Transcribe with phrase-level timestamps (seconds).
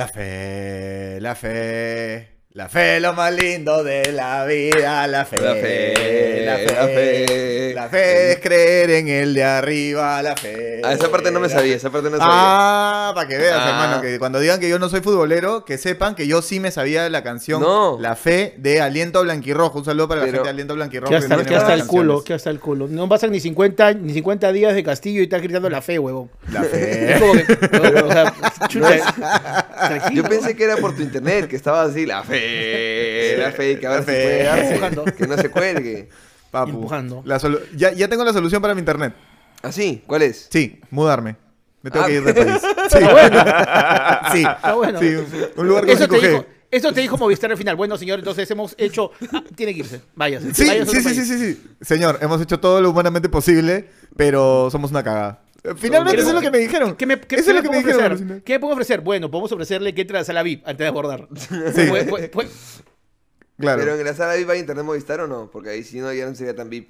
[0.00, 2.28] La fe, la fe.
[2.52, 6.74] La fe es lo más lindo de la vida, la fe, La fe, la fe,
[6.74, 7.72] la fe.
[7.76, 10.80] la fe es creer en el de arriba, la fe.
[10.82, 12.32] Ah, esa parte no me la sabía, esa parte no sabía.
[12.34, 13.68] Ah, para que veas, Ah.
[13.68, 16.72] hermano, que cuando digan que yo no soy futbolero, que sepan que yo sí me
[16.72, 17.98] sabía la canción No.
[18.00, 19.78] La Fe de Aliento Blanquirrojo.
[19.78, 21.10] Un saludo para la Pero- gente de Aliento Blanquirrojo.
[21.10, 22.88] Que hasta, que hasta el culo, que hasta el culo.
[22.88, 26.28] No pasan ni 50, ni 50 días de castillo y estás gritando la fe, huevón.
[26.50, 27.16] La Es Fe.
[27.20, 27.42] como que,
[28.02, 28.34] o sea,
[28.66, 33.52] chucha, tranquilo, Yo pensé que era por tu internet, que estaba así, la fe, la
[33.52, 35.04] fe, que ahora sí darse, Empujando.
[35.04, 36.08] que no se cuelgue.
[36.50, 37.22] Papu, Empujando.
[37.24, 37.38] la
[37.76, 39.14] ya, ya tengo la solución para mi internet.
[39.62, 40.02] ¿Así?
[40.06, 40.48] ¿Cuál es?
[40.50, 41.36] Sí, mudarme.
[41.82, 42.08] Me tengo Ah.
[42.08, 42.60] que ir del país.
[42.90, 42.98] Sí.
[44.32, 44.38] sí.
[44.46, 44.98] Está bueno.
[45.00, 45.16] Sí,
[45.56, 46.20] un lugar con Eso te, 5G.
[46.30, 47.76] dijo, eso te dijo Movistar al final.
[47.76, 49.12] Bueno, señor, entonces hemos hecho...
[49.32, 50.00] ah, tiene que irse.
[50.14, 50.52] Váyase.
[50.54, 51.62] Sí, váyase sí, sí, sí, sí, sí.
[51.80, 55.42] Señor, hemos hecho todo lo humanamente posible, pero somos una cagada.
[55.62, 56.96] Eh, Finalmente ¿Qué- eso es lo que me dijeron.
[56.96, 58.12] ¿Qué me, qué- eso qué es lo que me puedo dijeron.
[58.14, 58.42] ofrecer?
[58.42, 59.00] ¿Qué me puedo ofrecer?
[59.02, 61.28] Bueno, podemos ofrecerle que entre a la sala VIP antes de abordar.
[61.36, 61.86] Sí.
[61.88, 62.48] Puede- puede- puede-
[63.58, 63.80] Claro.
[63.82, 65.50] ¿Pero en la sala VIP hay internet Movistar o no?
[65.52, 66.88] Porque ahí si no ya no sería tan VIP.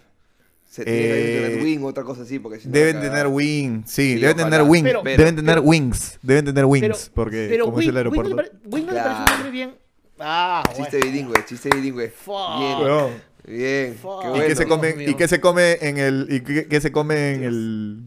[0.69, 3.03] Se tiene que Eh, internet Wing o otra cosa así, porque si no Deben la
[3.03, 4.50] tener wings, sí, Sí, deben ojalá.
[4.50, 7.92] tener wings, Pero- deben tener wings, deben tener wings, pero, porque pero como es el
[7.92, 8.28] Wing- Wing no aeropuerto.
[8.28, 9.75] le pare- Wing no le parece un nombre bien...
[10.20, 11.06] Ah, Chiste bueno.
[11.12, 12.11] bilingüe, chiste bilingüe.
[12.11, 12.59] Fuck.
[12.61, 13.11] Bien, Weón.
[13.48, 13.94] bien.
[14.00, 14.20] Fuck.
[14.20, 14.47] Qué ¿Y bueno.
[14.47, 17.42] qué se come y qué se come en el y qué, qué se come en
[17.42, 18.03] el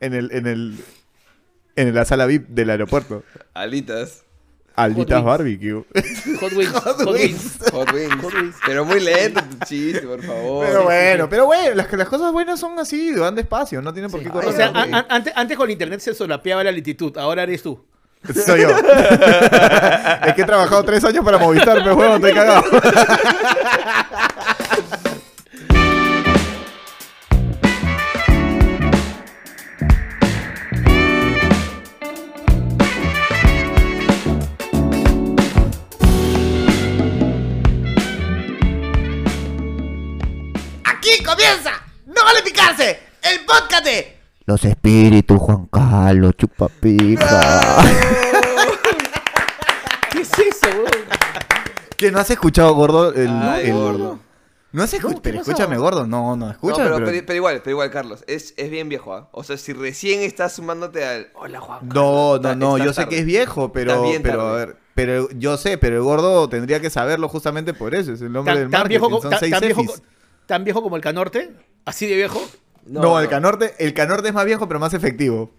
[0.00, 0.78] en el en el
[1.76, 3.22] en la sala VIP del aeropuerto?
[3.54, 4.24] Alitas.
[4.74, 5.26] Alditas wings.
[5.26, 5.84] barbecue.
[6.40, 6.72] Hot Wings.
[6.72, 7.58] Hot Wings.
[7.72, 8.14] Hot wings.
[8.22, 8.56] Hot wings.
[8.64, 10.66] Pero muy lento tu chiste, por favor.
[10.66, 14.20] Pero bueno, pero bueno, las, las cosas buenas son así, van despacio, no tienen por
[14.20, 14.26] Sí.
[14.26, 14.50] qué correr.
[14.50, 17.84] O sea, a- a- antes, antes con internet se solapeaba la lentitud, ahora eres tú.
[18.32, 18.68] Soy yo.
[20.26, 22.62] es que he trabajado tres años para Movistar, pero bueno, estoy cagado.
[44.48, 47.82] Los espíritus, Juan Carlos, chupapija.
[50.10, 50.86] ¿Qué es eso, weón?
[51.98, 53.12] ¿Que no has escuchado, gordo?
[53.12, 54.18] El, Ay, el- gordo.
[54.72, 55.16] No has escuchado.
[55.16, 55.50] No, ¿qué pero pasó?
[55.50, 56.06] escúchame, gordo.
[56.06, 56.82] No, no, No, escúchame.
[56.84, 58.24] pero, pero- pero- pero igual, pero igual, Carlos.
[58.26, 59.28] Es, es bien viejo, ¿ah?
[59.32, 61.28] O sea, si recién estás sumándote al.
[61.34, 61.80] Hola, Juan.
[61.86, 65.58] No, no, no, está yo sé que es viejo, pero, pero, a ver, pero yo
[65.58, 68.70] sé, pero el gordo tendría que saberlo justamente por eso, es el nombre del ¿Tan,
[68.70, 69.96] tan marketing, viejo, co- son tan- seis tan viejo, Efis.
[69.96, 70.02] co-
[70.46, 71.50] tan viejo como el Canorte?
[71.84, 72.40] ¿Así de viejo?
[72.88, 75.50] No, el canorte, el canorte es más viejo, pero más efectivo.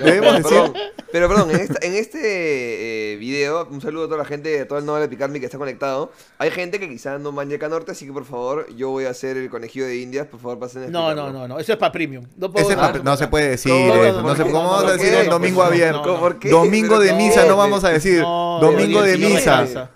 [0.00, 0.74] No, Debemos pero, decir, perdón,
[1.12, 4.68] pero perdón, en, esta- en este eh, video, un saludo a toda la gente, a
[4.68, 6.12] todo el Nova de Picarme que está conectado.
[6.36, 9.38] Hay gente que quizás no mancha norte, así que por favor, yo voy a hacer
[9.38, 11.90] el conejillo de Indias, por favor pasen a No, no, no, no, eso es para
[11.92, 12.26] premium.
[12.36, 12.68] No, puedo
[13.02, 13.94] no se puede decir ¿Cómo?
[14.04, 14.50] eso, no, ¿Por se, qué?
[14.50, 16.06] ¿cómo vamos a ¿Por decir un domingo No, no, abierto?
[16.20, 16.50] no, no.
[16.50, 19.90] Domingo de misa no, no vamos a decir, No, domingo hoy de misa.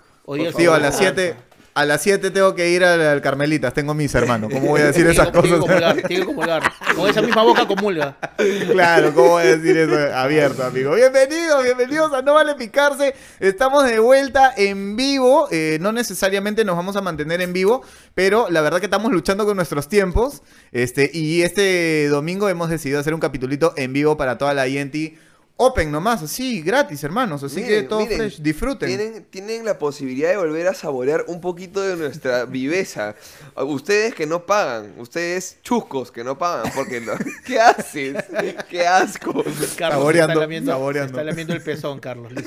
[0.57, 1.35] Tío, a las 7
[1.75, 4.49] a las 7 tengo que ir al, al Carmelitas, tengo misa, hermano.
[4.49, 5.59] ¿Cómo voy a decir esas Tiene que cosas?
[5.67, 6.63] comulgar, tiene que comulgar.
[6.95, 8.17] Con esa misma boca comulga.
[8.71, 10.93] Claro, ¿cómo voy a decir eso abierto, amigo?
[10.95, 13.15] Bienvenidos, bienvenidos a No Vale Picarse.
[13.39, 15.47] Estamos de vuelta en vivo.
[15.51, 17.81] Eh, no necesariamente nos vamos a mantener en vivo,
[18.13, 20.43] pero la verdad que estamos luchando con nuestros tiempos.
[20.71, 24.95] Este, y este domingo hemos decidido hacer un capitulito en vivo para toda la INT.
[25.55, 27.43] Open nomás, así, gratis, hermanos.
[27.43, 28.39] Así que todo miren, fresh.
[28.41, 28.87] Disfruten.
[28.89, 33.15] Tienen, tienen la posibilidad de volver a saborear un poquito de nuestra viveza.
[33.55, 37.13] Ustedes que no pagan, ustedes chuscos que no pagan, porque no-
[37.45, 38.15] ¿qué haces?
[38.67, 39.31] ¡Qué asco!
[39.43, 41.11] Carlos Saboreando, está lamiendo, saboreando.
[41.11, 42.31] está lamiendo el pezón, Carlos.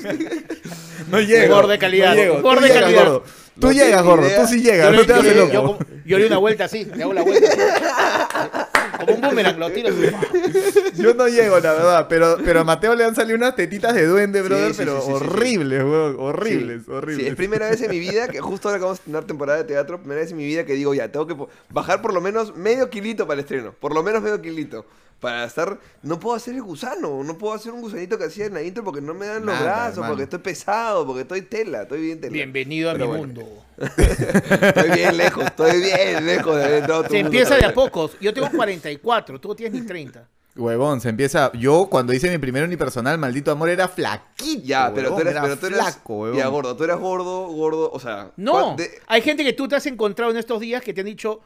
[1.09, 1.53] No llego.
[1.53, 2.35] Humor de calidad, No llego.
[2.55, 3.03] de llegas, calidad.
[3.05, 3.23] gordo.
[3.59, 4.27] Tú No llegas, gordo.
[4.27, 4.41] idea.
[4.41, 4.85] Tú sí llegas.
[4.87, 5.77] Yo, No le- te yo hagas le- loco.
[5.79, 8.67] yo yo le doy una vuelta así, le hago la vuelta así.
[8.97, 9.89] Como un boomerang, lo tiro.
[10.95, 14.05] Yo no llego, la verdad, pero, pero a Mateo le han salido unas tetitas de
[14.05, 15.25] duende, brother, sí, pero sí, sí, sí, sí.
[15.25, 17.25] horribles, weón, horribles, Sí, horribles.
[17.25, 19.59] Sí, es primera vez en mi vida que justo ahora que vamos a tener temporada
[19.59, 21.35] de teatro, primera vez en mi vida que digo, ya, tengo que
[21.69, 23.73] bajar por lo menos medio kilito para el estreno.
[23.79, 24.85] Por lo menos medio kilito.
[25.19, 25.79] Para estar.
[26.03, 27.23] No puedo hacer el gusano.
[27.23, 29.55] No puedo hacer un gusanito que hacía en la intro porque no me dan los
[29.55, 30.11] Nada, brazos, hermano.
[30.13, 32.33] porque estoy pesado, porque estoy tela, estoy bien tela.
[32.33, 33.25] Bienvenido a Pero mi bueno.
[33.33, 33.63] mundo.
[33.77, 37.65] Estoy bien lejos, estoy bien lejos de haber entrado a tu Se mundo empieza de
[37.65, 37.85] a también.
[37.91, 38.17] pocos.
[38.19, 40.27] Yo tengo 44, tú no tienes ni 30.
[40.55, 41.51] Huevón, se empieza.
[41.53, 44.63] Yo, cuando hice mi primer unipersonal, maldito amor, era flaquito.
[44.65, 46.37] Ya, pero tú huevón, eres, era pero tú eres flaco, huevón.
[46.39, 48.31] Ya, gordo, tú eras gordo, gordo, o sea.
[48.37, 51.01] No, ¿cuál- de- hay gente que tú te has encontrado en estos días que te
[51.01, 51.41] han dicho,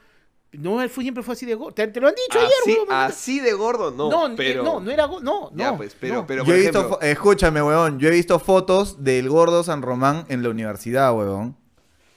[0.53, 1.74] no, él fue, siempre fue así de gordo.
[1.74, 2.88] Te, te lo han dicho así, ayer, weón.
[2.92, 4.09] así de gordo, no.
[4.27, 6.27] no, pero, no, no era gordo, no, Ya, no, pues, pero, no.
[6.27, 9.81] pero yo por he visto, ejemplo, escúchame, huevón, yo he visto fotos del gordo San
[9.81, 11.56] Román en la universidad, huevón.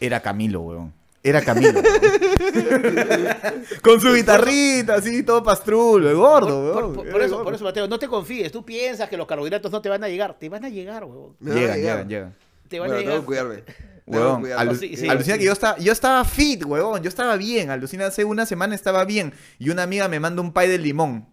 [0.01, 0.93] Era Camilo, huevón.
[1.23, 1.81] Era Camilo.
[3.83, 7.13] Con su guitarrita, así, todo pastrulo, el gordo, Por, por- huevón.
[7.13, 7.45] por- eso, gordo.
[7.45, 8.53] por eso, Mateo, no te confíes.
[8.53, 10.37] Tú piensas que los carbohidratos no te van a llegar.
[10.39, 11.07] Te van a llegar, a
[11.41, 12.35] Llegan, llegan, llegan.
[12.69, 13.21] te van Bueno, a tengo llegar.
[13.21, 13.63] que cuidarme.
[14.07, 15.09] Huevón, alu- Sí, sí.
[15.09, 17.03] alucina que yo estaba, yo estaba fit, huevón.
[17.03, 17.71] Yo estaba bien.
[17.71, 19.33] Alucina, hace una semana estaba bien.
[19.59, 21.27] Y una amiga me manda un pie de limón.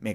[0.00, 0.14] Me.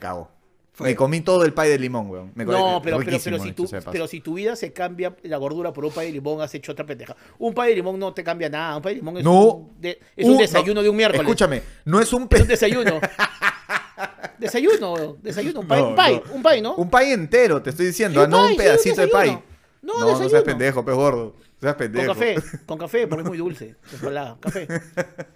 [0.73, 0.89] Fue.
[0.89, 2.31] Me comí todo el pie de limón, weón.
[2.35, 3.91] Me No, pero, pero, pero, si paso.
[3.91, 6.71] pero si tu vida se cambia la gordura por un pay de limón, has hecho
[6.71, 7.15] otra pendeja.
[7.39, 8.77] Un pay de limón no te cambia nada.
[8.77, 9.41] Un pay de limón es, No.
[9.53, 11.21] un, de- es un Uh, desayuno no, de un miércoles.
[11.23, 12.99] Escúchame, no es un Es pe- un desayuno.
[14.37, 15.59] desayuno, desayuno.
[15.61, 16.23] Un pay, No, un pay, no.
[16.33, 16.75] un pay, ¿no?
[16.75, 19.39] Un pie entero, te estoy diciendo, Sí, ah, no pie, un sí, pedacito de pie.
[19.81, 21.35] No, no, no seas pendejo, pez gordo.
[21.59, 23.75] Seas Con café, con café, porque es muy dulce.
[23.91, 24.67] chocolate, Café.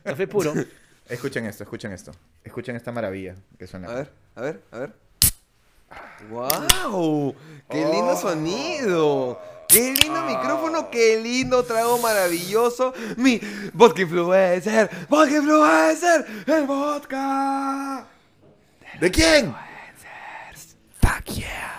[0.04, 0.54] Café puro.
[1.10, 2.12] Escuchen esto, escuchen esto.
[2.44, 3.90] Escuchen esta maravilla que suena.
[3.90, 4.94] A ver, a ver, a ver.
[6.30, 7.36] ¡Wow!
[7.70, 7.92] ¡Qué Oh.
[7.92, 9.42] lindo sonido!
[9.68, 10.90] ¡Qué lindo micrófono!
[10.92, 12.94] ¡Qué lindo trago maravilloso!
[13.18, 13.42] ¡Mi
[13.74, 14.90] vodka influencer!
[15.10, 16.26] ¡Vodka influencer!
[16.46, 18.06] ¡El vodka!
[19.00, 19.54] ¿De quién?
[21.02, 21.71] Fuck yeah.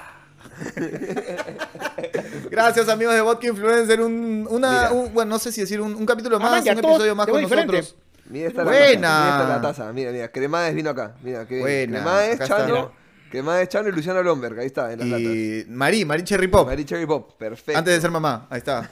[2.51, 4.93] Gracias amigos de Vodka Influencer, un, una, Mira.
[4.93, 7.27] un- bueno, no sé si decir un, un capítulo Ah, más, un todos episodio más
[7.27, 7.77] con diferente.
[7.77, 7.97] nosotros.
[8.27, 8.79] Mira esta Buena.
[8.79, 9.23] la taza.
[9.23, 9.93] Mira esta la taza.
[9.93, 10.29] Mira, mira.
[10.31, 11.15] Cremades vino acá.
[11.23, 11.63] Mira, qué bien.
[11.65, 12.57] Buena, Cremades, acá está.
[12.59, 12.93] Chano.
[13.31, 14.59] Cremades, Chano y Luciano Blomberg.
[14.59, 15.23] Ahí está, en las latas.
[15.25, 17.33] Y Marí, Marí Cherry Pop, Mary Cherry Pop.
[17.39, 17.79] Perfecto.
[17.79, 18.89] antes de ser mamá, ahí está.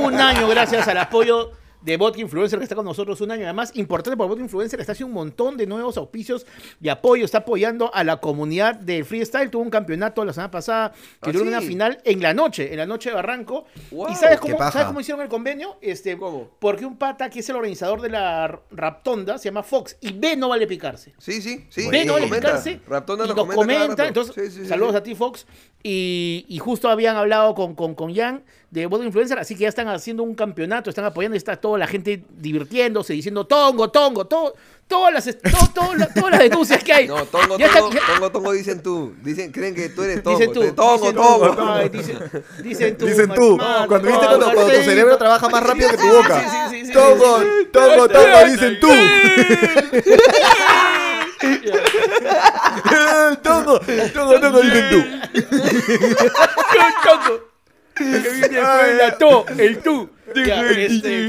[0.00, 3.44] Un año gracias al apoyo de Vodka Influencer que está con nosotros un año.
[3.44, 6.46] Además, importante porque Vodka Influencer está haciendo un montón de nuevos auspicios
[6.80, 7.24] y apoyo.
[7.24, 9.50] Está apoyando a la comunidad del freestyle.
[9.50, 10.92] Tuvo un campeonato la semana pasada
[11.22, 11.48] que ¿Ah, duró sí?
[11.48, 13.66] una final en la noche, en la noche de Barranco.
[13.90, 14.58] Wow, ¿Y sabes cómo.
[14.58, 15.76] ¿sabes cómo hicieron el convenio?
[15.80, 16.50] Este, ¿Cómo?
[16.58, 20.36] Porque un pata que es el organizador de la Raptonda se llama Fox y B
[20.36, 21.14] no vale picarse.
[21.18, 21.88] Sí, sí, sí.
[21.88, 22.48] B no vale comenta.
[22.48, 22.80] picarse.
[22.88, 24.06] Raptona y nos comenta.
[24.06, 24.96] Entonces, Sí, sí, sí, saludos sí.
[24.98, 25.46] a ti, Fox.
[25.82, 29.68] Y, y justo habían hablado con, con, con Jan de Vodka Influencer, así que ya
[29.68, 34.26] están haciendo un campeonato, están apoyando y está toda la gente divirtiéndose, diciendo tongo, tongo,
[34.26, 34.54] todo,
[34.86, 35.68] todas, las, todo-
[36.14, 37.08] todas las denuncias que hay.
[37.08, 39.14] No, tongo, está- tongo, ya- tongo, tongo, dicen tú.
[39.22, 40.38] Dicen, creen que tú eres tongo.
[40.38, 41.56] Dicen tú, Tongo, dicen tongo.
[41.56, 42.18] tú, ay, dicen,
[42.62, 46.06] dicen tú, Dicen tú, cuando viste cuando, cuando tu cerebro trabaja más rápido que tu
[46.08, 46.38] boca.
[46.40, 48.88] Sí, sí, sí, sí, Tongo, sí, tongo, tongo, dicen tú.
[53.42, 53.80] Tongo,
[54.12, 55.04] tongo, tongo, dicen tú.
[57.04, 57.47] tongo.
[58.00, 60.10] Lo que viene después de la to, el tú.
[60.46, 61.28] Ya, este,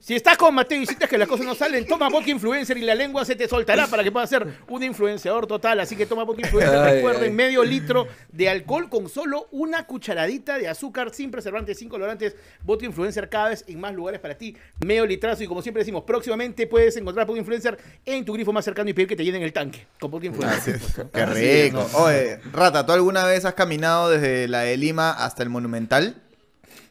[0.00, 2.82] Si estás con Mateo y sientes que las cosas no salen, toma vodka influencer y
[2.82, 5.80] la lengua se te soltará para que puedas ser un influenciador total.
[5.80, 6.78] Así que toma vodka influencer.
[6.78, 7.30] Ay, Recuerden, ay.
[7.30, 12.36] medio litro de alcohol con solo una cucharadita de azúcar sin preservantes, sin colorantes.
[12.62, 14.56] Vodka influencer cada vez en más lugares para ti.
[14.84, 15.42] Medio litrazo.
[15.42, 18.92] Y como siempre decimos, próximamente puedes encontrar vodka influencer en tu grifo más cercano y
[18.92, 20.80] pedir que te llenen el tanque con vodka influencer.
[21.12, 21.86] Qué rico.
[21.94, 26.22] Oye, Rata, ¿tú alguna vez has caminado desde la de Lima hasta el Monumental?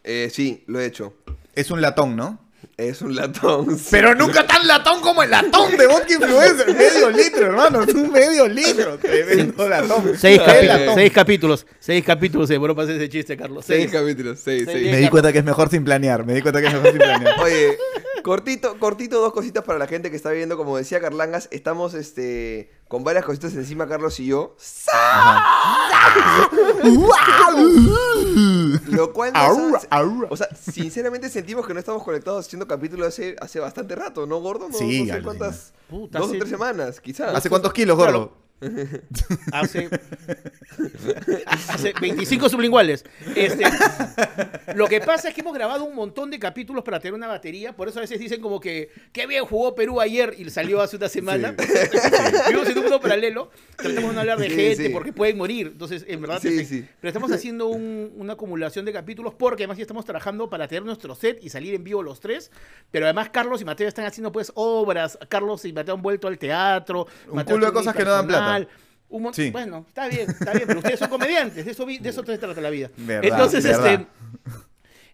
[0.08, 1.14] Eh, sí, lo he hecho.
[1.54, 2.38] Es un latón, ¿no?
[2.76, 3.76] Es un latón.
[3.78, 3.88] sí.
[3.90, 6.74] Pero nunca tan latón como el latón de vodka influencer.
[6.76, 7.82] Medio litro, hermano.
[7.82, 8.98] Es un medio litro.
[8.98, 10.12] Tremendo latón.
[10.16, 10.94] Seis, capítulos, latón.
[10.94, 11.66] seis capítulos.
[11.80, 12.48] Seis capítulos.
[12.48, 13.64] Se demoró para hacer ese chiste, Carlos.
[13.66, 13.92] Seis Seis.
[14.00, 14.78] capítulos, seis, Seis.
[14.78, 14.90] seis.
[14.92, 16.24] Me di cuenta que es mejor sin planear.
[16.24, 17.40] Me di cuenta que es mejor sin planear.
[17.40, 17.78] Oye,
[18.26, 20.56] cortito, cortito, dos cositas para la gente que está viendo.
[20.56, 24.56] Como decía Carlangas, estamos este, con varias cositas encima, Carlos y yo.
[28.86, 29.88] Lo cual nos hace-.
[30.28, 34.40] O sea, sinceramente sentimos que no estamos conectados haciendo capítulos hace, hace bastante rato, ¿no,
[34.40, 34.68] gordo?
[34.68, 35.72] No, Sí, no sé cuántas.
[35.88, 37.34] Puta, dos hace- o tres semanas, quizás.
[37.34, 38.12] ¿Hace cuántos kilos, Claro.
[38.18, 38.45] gordo?
[39.52, 39.88] Hace,
[41.46, 43.04] hace 25 sublinguales.
[43.34, 43.64] Este,
[44.74, 47.74] lo que pasa es que hemos grabado un montón de capítulos para tener una batería.
[47.76, 50.96] Por eso a veces dicen como que, qué bien jugó Perú ayer y salió hace
[50.96, 51.54] una semana.
[52.46, 53.50] Vivimos en un mundo paralelo.
[53.76, 54.88] Tratamos de no hablar de Sí, gente sí.
[54.90, 55.68] porque pueden morir.
[55.72, 56.86] Entonces, en verdad, Sí, sí.
[57.00, 60.84] pero estamos haciendo un- una acumulación de capítulos porque además ya estamos trabajando para tener
[60.84, 62.50] nuestro set y salir en vivo los tres.
[62.90, 65.18] Pero además Carlos y Mateo están haciendo pues obras.
[65.28, 67.06] Carlos y Mateo han vuelto al teatro.
[67.28, 68.45] Un Mateo culo de cosas que no dan plata.
[69.32, 69.50] Sí.
[69.50, 72.60] Bueno, está bien, está bien, pero ustedes son comediantes, de eso, de eso se trata
[72.60, 72.90] la vida.
[72.96, 73.92] Verdad, entonces, verdad.
[73.92, 74.06] este.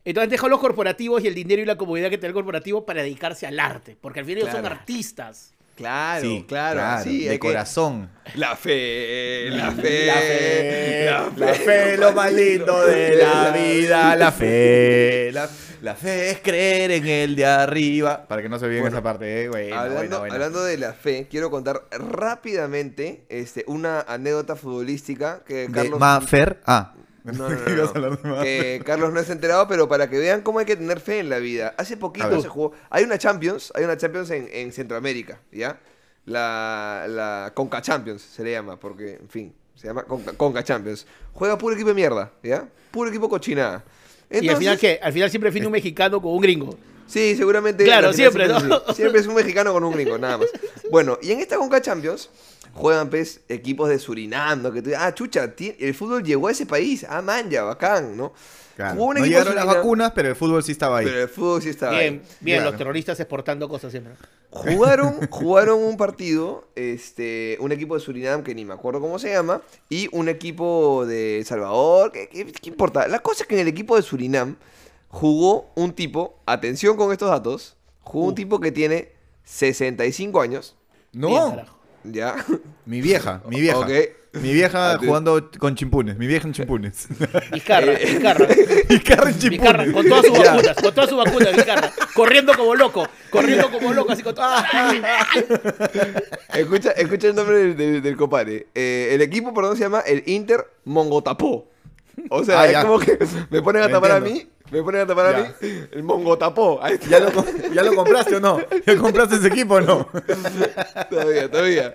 [0.05, 3.03] Entonces dejado los corporativos y el dinero y la comodidad que tiene el corporativo para
[3.03, 3.97] dedicarse al arte.
[4.01, 5.55] Porque al final ellos son artistas.
[5.83, 8.11] Claro, Sí, claro, sí, de que- corazón.
[8.37, 14.31] La fe, la fe, La fe, la fe, lo más lindo de la vida, la
[14.33, 15.31] fe.
[15.33, 15.49] La,
[15.83, 18.25] la fe es creer en el de arriba.
[18.29, 19.49] Para que no se olviden Bueno, esa parte, eh.
[19.49, 25.73] Buena, hablando, hablando de la fe, quiero contar rápidamente este, una anécdota futbolística que De
[25.73, 25.99] Carlos...
[25.99, 26.61] Mafer.
[26.65, 26.95] Ah.
[27.25, 27.49] No, no,
[28.25, 31.21] no, Carlos no se ha enterado, pero para que vean cómo hay que tener fe
[31.21, 31.75] en la vida.
[31.79, 32.73] Hace poquito se jugó.
[32.91, 35.79] Hay una Champions, hay una Champions en, en Centroamérica, ¿ya?
[36.25, 41.07] La, la Conca Champions se le llama, porque, en fin, se llama Conca, Conca Champions.
[41.33, 42.69] Juega puro equipo de mierda, ¿ya?
[42.91, 43.85] Puro equipo cochinada.
[44.31, 45.01] y al final, Entonces- ¿qué?
[45.03, 46.77] Al final siempre define un mexicano con un gringo.
[47.07, 47.85] Sí, seguramente.
[47.85, 48.57] Claro, siempre, es ¿no?
[48.87, 48.95] así.
[48.95, 50.49] Siempre es un mexicano con un gringo, nada más.
[50.91, 52.29] Bueno, y en esta Conca Champions
[52.75, 54.73] juegan pues equipos de Surinam, ¿no?
[54.73, 58.33] que tú, ah, chucha, el fútbol llegó a ese país, ah, man, ya, bacán, ¿no?
[58.77, 58.95] Claro.
[58.95, 61.05] Jugó un No equipo llegaron las vacunas, pero el fútbol sí estaba ahí.
[61.05, 62.37] Pero el fútbol sí estaba Bien, ahí.
[62.41, 62.71] bien, Claro.
[62.71, 64.15] los terroristas exportando cosas siempre.
[64.49, 69.31] Jugaron, jugaron un partido, este, un equipo de Surinam que ni me acuerdo cómo se
[69.31, 69.61] llama,
[69.91, 73.07] y un equipo de El Salvador, ¿qué, qué- qué importa?
[73.09, 74.57] La cosa es que en el equipo de Surinam
[75.09, 79.13] jugó un tipo, atención con estos datos, jugó un tipo que tiene
[79.45, 80.77] 65 años,
[81.13, 81.79] Bien, No, carajo.
[82.05, 82.37] ¿Ya?
[82.87, 83.87] mi vieja, mi vieja.
[84.35, 87.07] Mi vieja Ate- jugando con chimpunes, mi vieja en chimpunes.
[87.53, 88.47] Vizcarra, Eh, Vizcarra.
[88.89, 89.93] y Carra en Vizcarra, chimpunes.
[89.93, 90.53] con todas sus Ya.
[90.55, 91.93] vacunas, con todas sus vacunas, Vizcarra.
[92.15, 94.65] Corriendo como loco, corriendo como loco, así con todas.
[96.55, 98.69] Escucha, escucha el nombre del, del- del compadre.
[98.75, 101.69] Eh, el equipo, perdón, se llama el Inter Mongotapó.
[102.31, 102.83] O sea, Ah, es ya.
[102.83, 103.19] como que
[103.51, 104.51] me ponen a tapar a entiendo.
[104.73, 105.39] Me ponen a tapar Ya.
[105.39, 106.83] a mí, el Mongotapó.
[106.83, 107.09] Ahí está.
[107.09, 108.59] ¿Ya lo, com- ¿Ya lo compraste o no?
[108.87, 110.09] ¿Ya compraste ese equipo o no?
[111.11, 111.95] Todavía, todavía.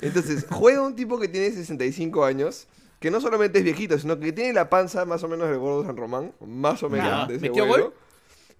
[0.00, 2.66] Entonces, juega un tipo que tiene 65 años,
[3.00, 5.84] que no solamente es viejito, sino que tiene la panza más o menos del gordo
[5.84, 7.26] San Román, más o menos Ya.
[7.26, 7.84] de ese ¿Metió vuelo.
[7.86, 7.94] gol?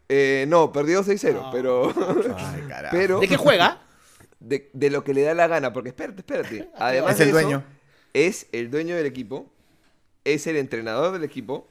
[0.08, 1.50] Eh, no, perdió 6-0, No.
[1.52, 1.92] pero...
[2.36, 3.80] Ay, pero ¿De qué juega?
[4.40, 6.70] de, de lo que le da la gana, porque espérate, espérate.
[6.76, 7.64] Además Es el de eso, dueño.
[8.14, 9.46] es el dueño del equipo,
[10.24, 11.68] es el entrenador del equipo,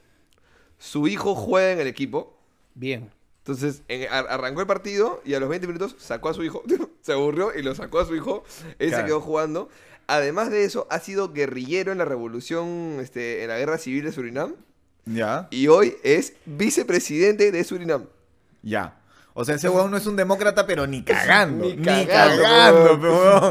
[0.80, 2.36] su hijo juega en el equipo,
[2.74, 3.12] Bien.
[3.40, 6.64] entonces en- ar- arrancó el partido y a los 20 minutos sacó a su hijo,
[7.02, 8.44] se aburrió y lo sacó a su hijo,
[8.80, 9.04] él Claro.
[9.04, 9.70] se quedó jugando.
[10.08, 14.12] Además de eso, ha sido guerrillero en la revolución, este, en la guerra civil de
[14.12, 14.56] Surinam
[15.06, 18.06] Ya, y hoy es vicepresidente de Surinam.
[18.64, 18.99] ya.
[19.40, 21.64] O sea, ese huevón no es un demócrata, pero ni cagando.
[21.66, 22.98] Ni Ni cagando,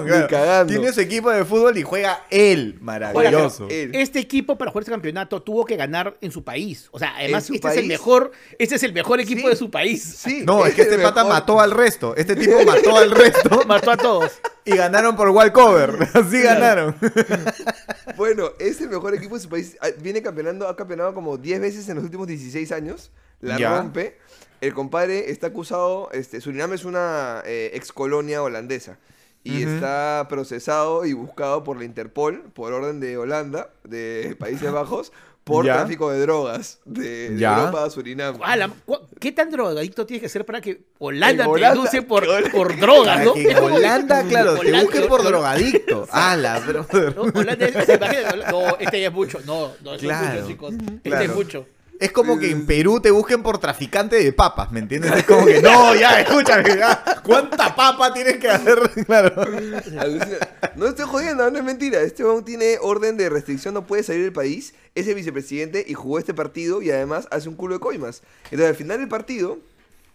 [0.02, 0.28] Ni claro.
[0.28, 0.70] cagando.
[0.74, 2.76] Tiene su equipo de fútbol y juega él.
[2.82, 3.68] Maravilloso.
[3.70, 3.92] Él.
[3.94, 6.88] Este equipo para jugar este campeonato tuvo que ganar en su país.
[6.90, 9.48] O sea, además, este es el mejor, este es el mejor equipo Sí.
[9.48, 10.02] de su país.
[10.02, 11.32] Sí, No, es que este pata mejor.
[11.40, 12.14] mató al resto.
[12.16, 14.32] Este tipo mató al resto Mató a todos.
[14.66, 15.96] y ganaron por walkover.
[16.14, 16.94] Así ganaron.
[18.16, 19.76] Bueno, es el mejor equipo de su país.
[19.80, 23.10] Ah, Viene campeonando, ha campeonado como 10 veces en los últimos 16 años.
[23.40, 23.78] La Ya.
[23.78, 24.18] rompe.
[24.60, 26.08] El compadre está acusado.
[26.12, 28.98] Este, Surinam es una eh, ex colonia holandesa.
[29.44, 35.10] Y está procesado y buscado por la Interpol, por orden de Holanda, de Países Bajos,
[35.44, 35.76] por Ya.
[35.76, 37.28] tráfico de drogas de.
[37.28, 38.38] Europa a Surinam.
[38.40, 38.70] La-
[39.18, 43.32] ¿Qué tan drogadicto tienes que ser para que Holanda te denuncie por, por drogas, no?
[43.32, 46.06] que Holanda, claro, te busquen por drogadicto.
[46.12, 47.16] ¡Hala, brother!
[47.16, 49.38] No, Holanda es, se imagina, no, este ya es mucho.
[49.46, 50.74] No, no, Claro, es mucho, chicos.
[50.74, 51.24] Este claro.
[51.24, 51.66] es mucho.
[52.00, 55.12] Es como que en Perú te busquen por traficante de papas, ¿me entiendes?
[55.12, 58.78] Es como que, no, ya, escúchame, ya, ¿cuánta papa tienes que hacer?
[59.06, 59.44] Claro.
[60.76, 62.00] No estoy jodiendo, no es mentira.
[62.00, 64.74] Este hombre tiene orden de restricción, no puede salir del país.
[64.94, 68.22] Es el vicepresidente y jugó este partido y además hace un culo de coimas.
[68.44, 69.58] Entonces al final del partido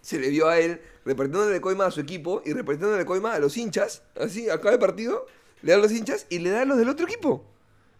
[0.00, 3.56] se le vio a él repartiéndole coima a su equipo y repartiéndole coima a los
[3.56, 4.02] hinchas.
[4.18, 5.26] Así, acaba el partido,
[5.62, 7.44] le da a los hinchas y le da a los del otro equipo.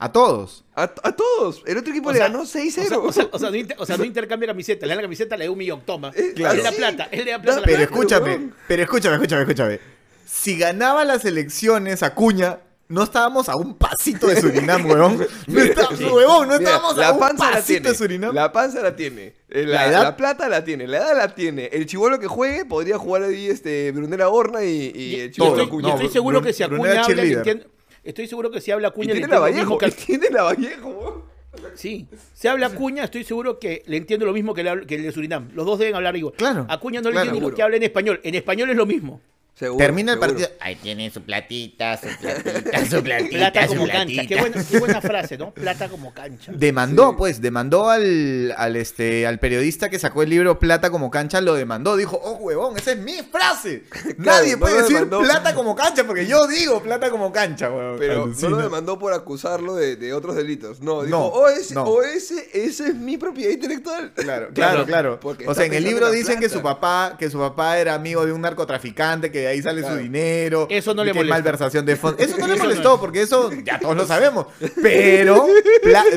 [0.05, 0.65] A todos.
[0.77, 1.63] A, a todos.
[1.67, 2.47] El otro equipo O le sea, ganó 6-0.
[2.47, 4.87] O sea, o sea, o sea, no, inter- o sea, no intercambia camiseta.
[4.87, 5.81] Le da la camiseta, le da un millón.
[5.87, 6.11] Toma.
[6.15, 6.53] Eh, claro.
[6.53, 7.09] Él le da plata.
[7.11, 7.57] Él le da plata.
[7.59, 7.93] a la Pero gente.
[7.95, 8.55] escúchame, huevón.
[8.69, 9.81] pero escúchame, escúchame, escúchame.
[10.27, 12.59] Si ganaba las elecciones Acuña,
[12.89, 15.27] no estábamos a un pasito de Surinam, huevón.
[15.47, 16.05] No está- sí.
[16.05, 18.35] huevón, no Mira, estábamos a la un panza la pasito de Surinam.
[18.35, 19.37] La panza la tiene.
[19.49, 20.03] Eh, ¿La La, edad?
[20.03, 20.87] la plata la tiene.
[20.87, 21.67] La edad la tiene.
[21.73, 25.63] El chivolo que juegue podría jugar ahí este Brunera Horna y, y el Yo chivolo
[25.63, 25.89] Acuña.
[25.91, 27.69] estoy No, seguro que si Acuña habla, le entiende-
[28.05, 29.79] Estoy seguro que si habla Y Acuña le tiene la Vallejo.
[29.79, 31.27] que Y tiene la Vallejo.
[31.75, 35.03] Sí, se habla Acuña, estoy seguro que le entiende lo mismo que, le que el
[35.05, 35.51] de Surinam.
[35.55, 36.35] Los dos deben hablar igual.
[36.37, 37.27] Claro, Acuña no le claro.
[37.29, 37.57] entiende lo Seguro.
[37.57, 38.21] que habla en español.
[38.25, 39.21] En español es lo mismo.
[39.57, 40.37] Seguro, Termina el seguro.
[40.41, 40.59] partido.
[40.61, 44.03] Ahí tiene su platita, su platita, su platita, Plata su como cancha.
[44.05, 44.27] platita.
[44.27, 45.55] Qué buena, qué buena frase, ¿no?
[45.55, 46.51] Plata como cancha.
[46.57, 47.15] Demandó, Sí.
[47.19, 51.55] pues, demandó al, al, este, al periodista que sacó el libro Plata como cancha, lo
[51.55, 51.97] demandó.
[51.97, 53.85] Dijo, oh, huevón, esa es mi frase.
[54.19, 55.21] Nadie no puede decir demandó.
[55.21, 57.97] plata como cancha, porque yo digo plata como cancha, huevón.
[58.01, 58.49] Pero no Alucina.
[58.51, 60.81] lo demandó por acusarlo de, de otros delitos.
[60.81, 61.85] No, dijo, No, o, ese, no.
[61.85, 64.13] o ese, ese es mi propiedad intelectual.
[64.17, 67.79] Claro, Claro, claro, O sea, en el libro dicen que su papá, que su papá
[67.79, 69.97] era amigo de un narcotraficante, que de ahí sale Claro.
[69.97, 70.67] su dinero.
[70.71, 71.35] Eso no le que molesta.
[71.37, 72.21] malversación de fondos.
[72.21, 73.01] Eso no le no molestó, es.
[73.01, 74.47] porque eso ya todos lo sabemos.
[74.83, 75.47] Pero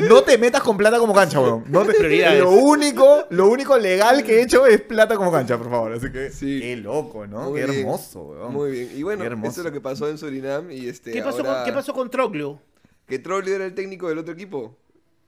[0.08, 1.64] no te metas con plata como cancha, weón.
[1.68, 2.40] No te- Prioridades.
[2.40, 5.92] lo único, lo único legal que he hecho es plata como cancha, por favor.
[5.92, 6.60] Así que Sí.
[6.60, 7.50] qué loco, ¿no?
[7.50, 7.80] Muy qué bien.
[7.80, 8.52] hermoso, weón.
[8.52, 8.90] Muy bien.
[8.94, 10.70] Y bueno, eso es lo que pasó en Surinam.
[10.70, 12.60] Y este, ¿Qué pasó, ahora- con, ¿Qué pasó con Troglio?
[13.06, 14.76] Que Trolley era el técnico del otro equipo.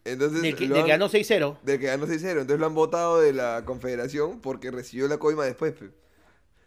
[0.04, 1.58] Entonces, De que, ganó 6-0.
[1.62, 2.40] del que ganó 6-0.
[2.40, 5.72] Entonces lo han votado de la confederación porque recibió la coima después.
[5.74, 5.90] pe.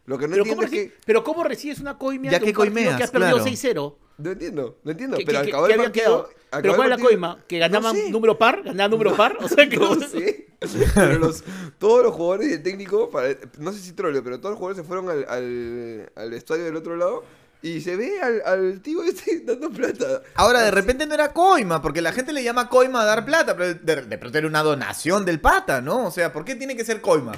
[0.05, 0.93] Lo que no Pero entiendo ¿cómo, es que...
[1.05, 3.49] pero ¿cómo recibes una coimia Ya de que un partido coimeas, que has perdido claro.
[3.51, 3.95] 6-0?
[4.17, 5.17] No entiendo, no entiendo.
[5.17, 6.03] ¿Qué- pero qué- acabó qué el partido...
[6.05, 6.29] quedado?
[6.51, 7.39] acabó ¿Pero cuál es la coima?
[7.47, 8.11] ¿Que ganaban No sé.
[8.11, 8.63] número par?
[8.63, 9.37] ¿Ganaban número par?
[9.41, 10.47] O sea, que No sé.
[10.95, 11.43] Pero los,
[11.79, 14.81] todos los jugadores y el técnico, para- no sé si troleo, pero todos los jugadores
[14.81, 17.23] se fueron al, al, al estadio del otro lado
[17.61, 20.21] y se ve al, al tío este dando plata.
[20.35, 23.55] Ahora, de repente no era coima, porque la gente le llama coima a dar plata,
[23.57, 26.07] pero de, de pronto era una donación del pata, ¿no?
[26.07, 27.31] O sea, ¿por qué tiene que ser coima?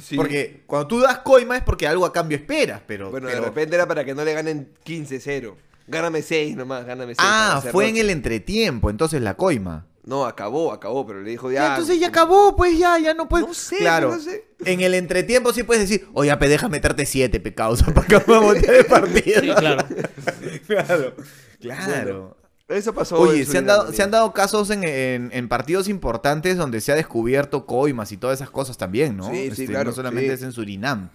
[0.00, 0.16] Sí.
[0.16, 3.10] Porque cuando tú das coima es porque algo a cambio esperas, pero...
[3.10, 5.54] Bueno, pero- de repente era para que no le ganen 15-0.
[5.88, 7.18] Gáname 6 nomás, gáname 6.
[7.20, 9.86] Ah, fue en el entretiempo, entonces la coima.
[10.04, 11.68] No, acabó, acabó, pero le dijo Ya, ya.
[11.74, 13.46] entonces ya acabó, pues ya, ya no puedes.
[13.46, 14.12] No sé, claro.
[14.12, 14.44] no sé.
[14.64, 18.36] En el entretiempo sí puedes decir, oye, Ape, deja meterte siete pecados para que vamos
[18.36, 19.40] a voltear el partido.
[19.40, 19.84] Sí, claro.
[20.66, 21.14] claro.
[21.60, 22.36] Claro.
[22.70, 23.18] Eso pasó.
[23.18, 26.92] Oye, se han, dado, se han dado casos en, en- en partidos importantes donde se
[26.92, 29.30] ha descubierto coimas y todas esas cosas también, ¿no?
[29.30, 30.34] Sí, sí, Este, claro, No solamente sí.
[30.34, 31.10] es en Surinam.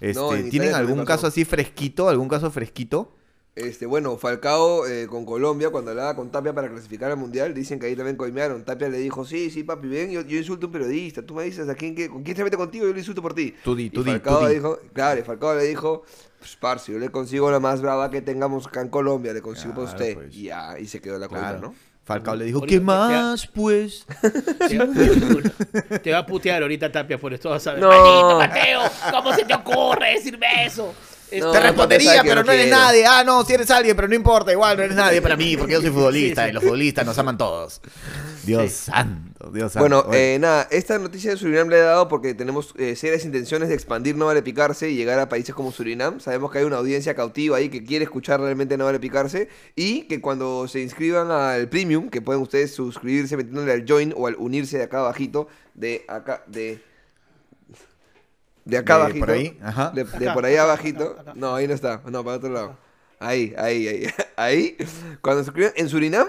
[0.00, 2.08] Este, No, en Italia ¿Tienen algún caso así fresquito?
[2.08, 3.12] ¿Algún caso fresquito?
[3.56, 7.78] Este, bueno, Falcao eh, con Colombia, cuando hablaba con Tapia para clasificar al Mundial, dicen
[7.78, 8.64] que ahí también coimearon.
[8.64, 11.44] Tapia le dijo, sí, sí, papi, ven, yo, yo insulto a un periodista, tú me
[11.44, 13.54] dices a quién, que- con quién se mete contigo, yo le insulto por ti.
[13.62, 14.54] Tú di, Y tú di, Falcao tú di.
[14.54, 16.02] dijo, claro, Falcao le dijo,
[16.44, 19.72] pues, parce, yo le consigo la más brava que tengamos acá en Colombia, le consigo
[19.74, 20.14] para Claro, usted.
[20.14, 20.36] pues.
[20.36, 21.58] Y ya, y se quedó la Claro.
[21.58, 21.74] ¿no?
[22.04, 24.04] Falcao le dijo, ¿qué te- más, pues?
[24.68, 27.80] Te, te va a putear ahorita Tapia por esto, vas a ver.
[27.80, 27.88] No.
[27.88, 30.92] Maldito Mateo, ¿cómo se te ocurre decirme eso?
[31.40, 33.04] No, Te respondería, pero no no eres nadie.
[33.06, 34.52] Ah, no, si eres alguien, pero no importa.
[34.52, 36.50] Igual no eres nadie para mí, porque yo soy futbolista Sí, sí.
[36.50, 37.80] y los futbolistas nos aman todos.
[38.44, 39.88] Dios santo, Dios santo.
[39.88, 43.68] Bueno, eh, nada, esta noticia de Surinam le he dado porque tenemos eh, serias intenciones
[43.70, 46.20] de expandir No Vale Picarse y llegar a países como Surinam.
[46.20, 50.02] Sabemos que hay una audiencia cautiva ahí que quiere escuchar realmente No Vale Picarse y
[50.02, 54.36] que cuando se inscriban al Premium, que pueden ustedes suscribirse metiéndole al Join o al
[54.38, 56.82] unirse de acá abajito, de acá, de...
[58.64, 59.26] De acá De abajito.
[59.26, 59.90] por ahí, ajá.
[59.94, 61.16] De, de Acá, por ahí acá, abajito.
[61.20, 61.32] acá.
[61.34, 62.00] No, ahí no está.
[62.06, 62.76] No, para otro lado.
[63.20, 64.06] Ahí, ahí, ahí.
[64.36, 64.76] Ahí.
[65.20, 66.26] Cuando se suscriban en Surinam,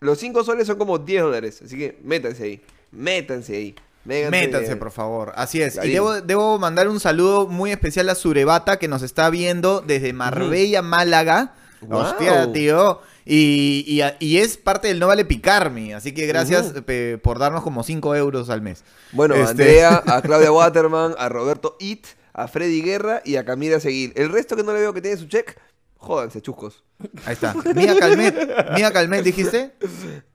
[0.00, 1.62] los 5 soles son como 10 dólares.
[1.64, 2.62] Así que métanse ahí.
[2.92, 3.74] Métanse ahí.
[4.04, 5.32] Métanse, Métanse, por favor.
[5.34, 5.78] Así es.
[5.84, 10.12] Y debo, debo mandar un saludo muy especial a Surebata, que nos está viendo desde
[10.12, 11.54] Marbella, Málaga.
[11.82, 12.02] Guau.
[12.02, 13.00] Hostia, tío.
[13.32, 15.94] Y, y es parte del No Vale Picarme.
[15.94, 18.82] Así que gracias pe, por darnos como 5 euros al mes.
[19.12, 23.44] Bueno, Este- a Andrea, a Claudia Waterman, a Roberto It, a Freddy Guerra y a
[23.44, 24.12] Camila Seguil.
[24.16, 25.56] El resto que no le veo que tiene su check,
[25.96, 26.82] jódanse, chuscos.
[27.24, 27.54] Ahí está.
[27.74, 28.34] Mía Calmet.
[28.74, 29.74] Mía Calmet, dijiste.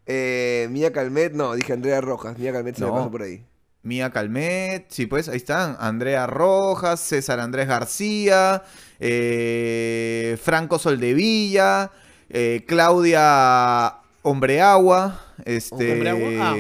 [0.06, 2.38] Eh, Mía Calmet, no, dije Andrea Rojas.
[2.38, 3.44] Mía Calmet se me pasó por ahí.
[3.84, 5.76] Mía Calmet, sí, pues ahí están.
[5.80, 8.64] Andrea Rojas, César Andrés García,
[9.00, 11.92] eh, Franco Soldevilla,
[12.36, 15.94] eh, Claudia Hombreagua, este...
[15.94, 16.58] Hombreagua, ah.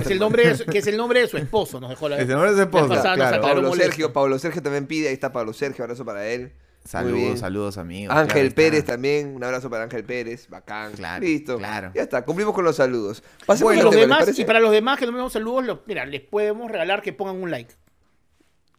[0.00, 2.18] Es el nombre de su- que es el nombre de su esposo, nos dejó la
[2.24, 3.42] nombre es de esposa, La pasada nos claro.
[3.42, 3.74] Pablo.
[3.74, 6.52] Sergio, Pablo Sergio también pide, ahí está Pablo Sergio, abrazo para él.
[6.84, 8.12] Saludos, saludos amigos.
[8.14, 8.56] claro, Ángel está.
[8.56, 10.92] Pérez también, un abrazo para Ángel Pérez, bacán.
[10.92, 11.58] Claro, Listo.
[11.58, 11.92] claro.
[11.94, 13.22] Ya está, cumplimos con los saludos.
[13.46, 16.06] Pasemos los tema, ¿les demás, y para los demás que no vemos saludos, los- mira,
[16.06, 17.74] les podemos regalar que pongan un like.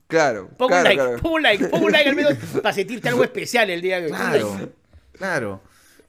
[0.08, 1.22] Claro, Ponga claro, un like, claro.
[1.22, 4.08] ponga un like, ponga un like al menos para sentirte algo especial el día de
[4.08, 4.12] hoy.
[4.12, 4.70] Claro,
[5.14, 5.62] claro.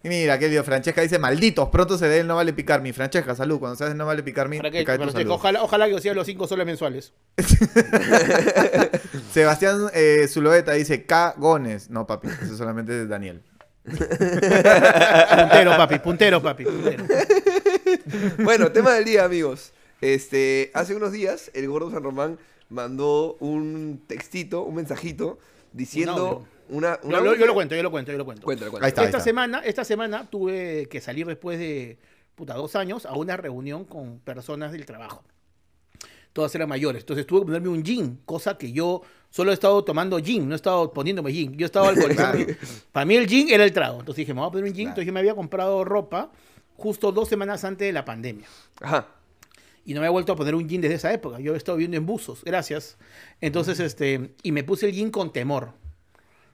[0.02, 2.92] Y mira, qué lío, Francesca dice, malditos, pronto se dé el no vale picar mi.
[2.92, 5.30] Francesca, salud, cuando se hace no vale picar mi, te cae tu salud.
[5.30, 7.12] ojalá, ojalá que sean los 5 soles mensuales.
[9.32, 11.90] Sebastián eh, Zuloeta dice, cagones.
[11.90, 13.42] No, papi, eso solamente es Daniel.
[13.84, 16.64] Puntero, papi, puntero, papi.
[16.64, 17.04] puntero.
[18.44, 19.72] Bueno, tema del día, amigos.
[20.00, 22.38] Este, hace unos días, el gordo San Román
[22.70, 25.38] mandó un textito, un mensajito,
[25.72, 26.98] diciendo una.
[27.02, 28.44] una Yo, lo- yo lo cuento, yo lo cuento, yo lo cuento.
[28.44, 28.86] Cuéntalo, cuéntalo.
[28.86, 29.04] Ahí está.
[29.04, 31.98] esta, semana, esta semana tuve que salir después de
[32.34, 35.22] puta, dos años a una reunión con personas del trabajo.
[36.32, 37.02] Todas eran mayores.
[37.02, 40.54] Entonces tuve que ponerme un gin, cosa que yo solo he estado tomando gin, no
[40.54, 41.56] he estado poniéndome gin.
[41.56, 42.38] Yo estaba alcoholizado.
[42.92, 43.98] Para mí el gin era el trago.
[44.00, 44.88] Entonces dije, me voy a poner un gin.
[44.88, 46.30] Entonces yo me había comprado ropa
[46.76, 48.46] justo dos semanas antes de la pandemia.
[48.80, 49.08] Ajá.
[49.84, 51.40] Y no me he vuelto a poner un jean desde esa época.
[51.40, 52.96] Yo he estado viviendo en buzos, gracias.
[53.40, 55.72] Entonces, este, y me puse el jean con temor.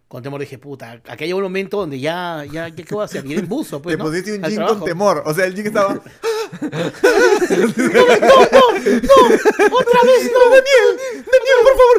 [0.09, 3.07] Con temor dije, puta, aquí hay un momento donde ya, ya, ¿qué, qué voy a
[3.07, 3.27] hacer?
[3.27, 4.05] Ir en buzo, pues, Te ¿no?
[4.09, 5.23] pusiste un Al jean con temor.
[5.27, 5.95] O sea, el jean estaba...
[8.77, 10.41] ¡Otra vez no!
[10.51, 10.89] ¡Daniel!
[11.33, 11.97] ¡Daniel, por favor!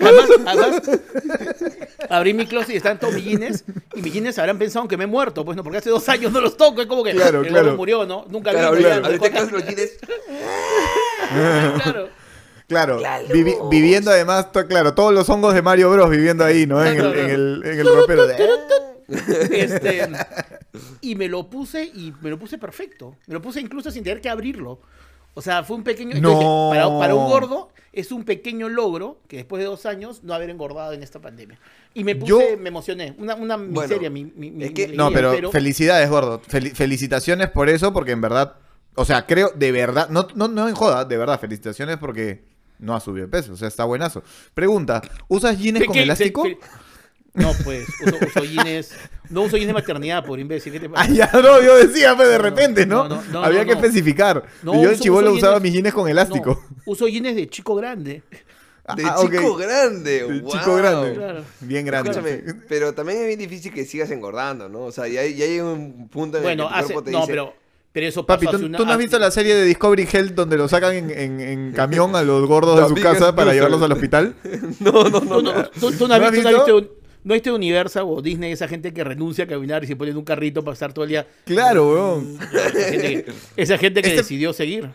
[0.00, 0.82] Además, además,
[2.10, 3.64] abrí mi closet y están todos mis jeans.
[3.94, 6.30] Y mis jeans habrán pensado que me he muerto, pues no, porque hace dos años
[6.30, 6.82] no los toco.
[6.82, 7.74] Es como que Claro, el claro.
[7.76, 8.26] murió, ¿no?
[8.28, 9.02] Nunca Claro, vino, claro.
[9.02, 9.90] no- en los jeans.
[11.82, 12.08] claro.
[12.66, 16.84] Claro, vivi- viviendo además, claro, todos los hongos de Mario Bros viviendo ahí, ¿no?
[16.84, 18.26] En el, en el, en el ropero.
[18.26, 18.36] de-
[19.52, 20.02] Este,
[21.00, 23.14] y me lo puse y me lo puse perfecto.
[23.26, 24.80] Me lo puse incluso sin tener que abrirlo.
[25.34, 26.18] O sea, fue un pequeño.
[26.20, 26.32] No.
[26.32, 30.34] entonces, para, para un gordo es un pequeño logro que después de dos años no
[30.34, 31.58] haber engordado en esta pandemia.
[31.94, 33.14] Y me puse, Yo- me emocioné.
[33.18, 36.40] Una, una Bueno, miseria, mi, mi- mi- es que- mi No, pero, felicidades, gordo.
[36.42, 38.56] Fel- felicitaciones por eso, porque en verdad
[38.98, 42.44] O sea, creo, de verdad, no, no, no en joda, de verdad, felicitaciones porque
[42.78, 44.22] no ha subido de peso, o sea, está buenazo.
[44.54, 46.46] Pregunta, ¿usas jeans ¿Qué- con qué- elástico?
[47.34, 48.92] No, pues, uso, uso jeans.
[49.28, 50.72] No uso jeans de maternidad, por imbécil.
[50.72, 51.04] ¿Qué te pasa?
[51.10, 53.06] Ah, ya no, yo decía, pues de repente, ¿no?
[53.08, 53.80] no, no, no, Había no, que no.
[53.82, 54.42] especificar.
[54.62, 56.64] No, yo de chivolo usaba jeans- mis jeans con elástico.
[56.70, 58.22] No, uso jeans de chico grande.
[58.96, 60.52] De Ah, chico grande, De wow.
[60.52, 61.14] chico grande.
[61.14, 61.44] Claro.
[61.60, 62.10] Bien grande.
[62.10, 64.82] Escúchame, pero también es bien difícil que sigas engordando, ¿no?
[64.84, 66.92] O sea, ya, ya llega un punto en Bueno, el que tu hace.
[66.94, 67.54] cuerpo te No, dice, pero.
[67.96, 70.06] Pero eso pasó Papi, ¿tú, hace una- tú no has visto la serie de Discovery
[70.12, 73.54] Health donde lo sacan en, en- en camión a los gordos de su casa para
[73.54, 74.34] llevarlos al hospital?
[74.80, 75.20] No, no, no.
[75.20, 76.94] Tú, no, tú- tú no has ¿No has visto, no has visto?
[77.24, 80.18] no visto Universal o Disney, esa gente que renuncia a caminar y se pone en
[80.18, 81.26] un carrito para estar todo el día.
[81.46, 82.38] Claro, weón.
[82.52, 84.90] Esa gente que, esa gente que Este- decidió seguir.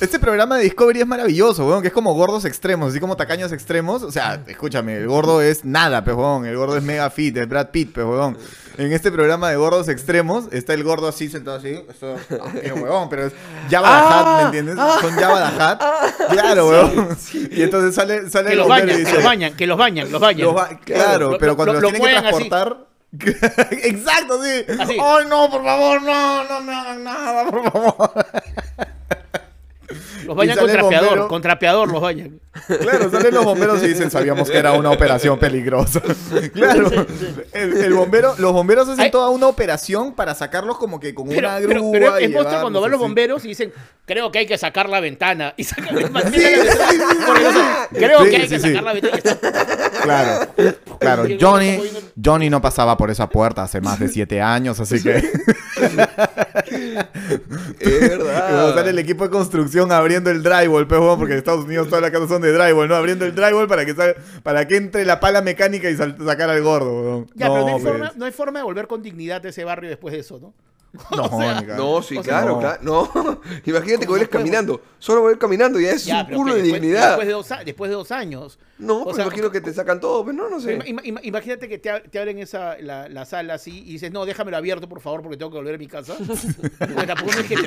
[0.00, 3.52] Este programa de Discovery es maravilloso, weón, que es como gordos extremos, así como tacaños
[3.52, 4.02] extremos.
[4.02, 6.46] O sea, escúchame, el gordo es nada, pues, weón.
[6.46, 8.38] El gordo es mega fit, es Brad Pitt, pues, weón.
[8.78, 11.84] En este programa de gordos extremos está el gordo así sentado así.
[11.90, 13.34] Esto, ah, qué weón, pero es
[13.70, 14.76] Java the ¿me entiendes?
[15.02, 16.30] Son Java the Hutt.
[16.32, 17.18] Claro, weón.
[17.50, 19.78] Y entonces sale, sale Que el los bombero y bañan, que los bañan, que los
[19.78, 20.46] bañan, los bañan.
[20.46, 22.48] Los ba- claro, Lo- pero cuando lo- los lo tienen que así.
[22.48, 22.86] transportar.
[23.82, 24.64] Exacto, sí.
[24.78, 28.12] Ay, no, por favor, no, no me hagan nada, por favor.
[30.26, 32.40] Los bañan con trapeador, con trapeador los bañan.
[32.80, 36.00] Claro, salen los bomberos y dicen, sabíamos que era una operación peligrosa.
[36.52, 36.90] Claro,
[37.52, 39.10] el, el bombero, los bomberos hacen Ay.
[39.10, 42.80] toda una operación para sacarlos como que con Pero, una grúa pero es postre cuando
[42.80, 43.72] van los bomberos y dicen,
[44.04, 45.54] creo que hay que sacar la ventana.
[45.56, 46.30] Y sacan la ventana.
[46.30, 48.68] Sí, sí, sí, Porque, o sea, creo Sí, que hay sí, que sí.
[48.68, 49.18] sacar la ventana.
[50.02, 50.46] Claro,
[50.98, 51.24] claro.
[51.24, 51.80] El Johnny,
[52.22, 55.16] Johnny no pasaba por esa puerta hace más de siete años, así que
[57.80, 58.74] Es Como verdad.
[58.74, 62.10] sale el equipo de construcción abriendo el drywall, pues, porque en Estados Unidos todas las
[62.10, 62.94] casas son de drywall, ¿no?
[62.96, 66.50] Abriendo el drywall para que salga- para que entre la pala mecánica y sal- sacar
[66.50, 67.26] al gordo, weón.
[67.34, 67.82] Ya, pero no hay, pues.
[67.84, 70.54] forma, no hay forma de volver con dignidad a ese barrio después de eso, ¿no?
[71.16, 71.60] No, O sea.
[71.62, 72.58] No, sí, O sea, claro, no.
[72.60, 72.78] claro.
[72.82, 73.10] No,
[73.64, 74.30] imagínate que ¿Cómo vuelves no puedo?
[74.30, 74.80] caminando.
[74.98, 77.06] Solo voy caminando ya es Ya, un pero culo de después, dignidad.
[77.08, 78.58] Después de, dos, a- después de dos años.
[78.78, 80.78] No, O pero sea, imagino que te sacan todo, pero no, no sé.
[80.78, 84.26] Ima- ima- imagínate que te, te abren esa, la, la sala así y dices, no,
[84.26, 86.14] déjamelo abierto, por favor, porque tengo que volver a mi casa.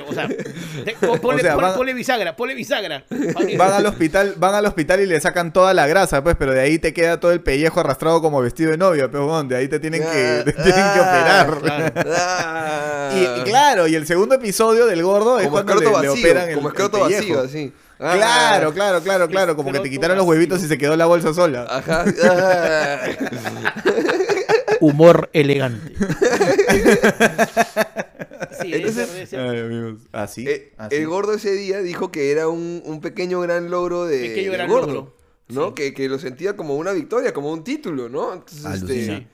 [0.08, 3.06] O sea, te- ponle, O sea, ponle- van- ponle bisagra, ponle bisagra.
[3.58, 6.62] Van al hospital, van al hospital y le sacan toda la grasa, pues, pero de
[6.62, 9.68] ahí te queda todo el pellejo arrastrado como vestido de novia, pues, weón, de ahí
[9.68, 11.94] te tienen que, te tienen que Ah, operar.
[11.94, 13.19] Claro.
[13.26, 13.38] Ah.
[13.40, 16.24] Y, claro, y el segundo episodio del gordo es como cuando le, escroto le vacío,
[16.24, 17.74] operan el, como escroto vacío, así.
[18.00, 18.14] Ah.
[18.16, 21.34] Claro, claro, claro, claro, como que te quitaron los huevitos y se quedó la bolsa
[21.34, 21.66] sola.
[21.70, 22.06] Ajá.
[22.24, 23.00] ah.
[24.82, 25.94] Humor elegante.
[28.62, 30.96] sí, Entonces- Ay, amigos, así, Eh, así.
[30.96, 34.70] el gordo ese día dijo que era un, un pequeño gran logro de Pequeño gran
[34.70, 35.16] gordo, logro.
[35.50, 35.68] ¿no?
[35.70, 35.74] Sí.
[35.76, 38.34] Que, que lo sentía como una victoria, como un título, ¿no?
[38.34, 39.14] Entonces, Alucina.
[39.18, 39.28] este,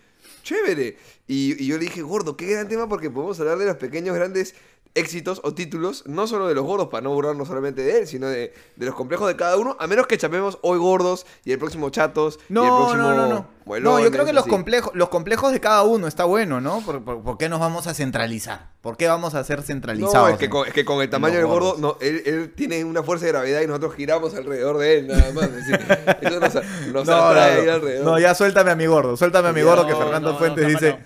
[0.45, 0.97] chévere.
[1.27, 4.15] Y, y yo le dije, gordo, qué gran tema porque podemos hablar de los pequeños
[4.15, 4.55] grandes
[4.95, 8.27] éxitos o títulos, no solo de los gordos, para no burlarnos solamente de él, sino
[8.27, 11.60] de, de los complejos de cada uno, a menos que chapemos hoy gordos y el
[11.60, 13.55] próximo chatos y el No, próximo no, no, no.
[13.79, 16.81] No, yo creo que los complejos, los complejos de cada uno está bueno, ¿no?
[16.81, 18.69] ¿Por, por, por qué nos vamos a centralizar?
[18.81, 20.13] ¿Por qué vamos a ser centralizados?
[20.13, 22.84] No, es que, con, es que con el tamaño del gordo, no, él, él tiene
[22.84, 25.45] una fuerza de gravedad y nosotros giramos alrededor de él, nada más.
[25.45, 25.79] es decir,
[26.21, 27.39] eso nos, nos No, no, no.
[27.41, 28.05] alrededor.
[28.05, 30.63] No, ya suéltame a mi gordo, suéltame a mi gordo que no, Fernando no, Fuentes
[30.63, 30.99] no, dice,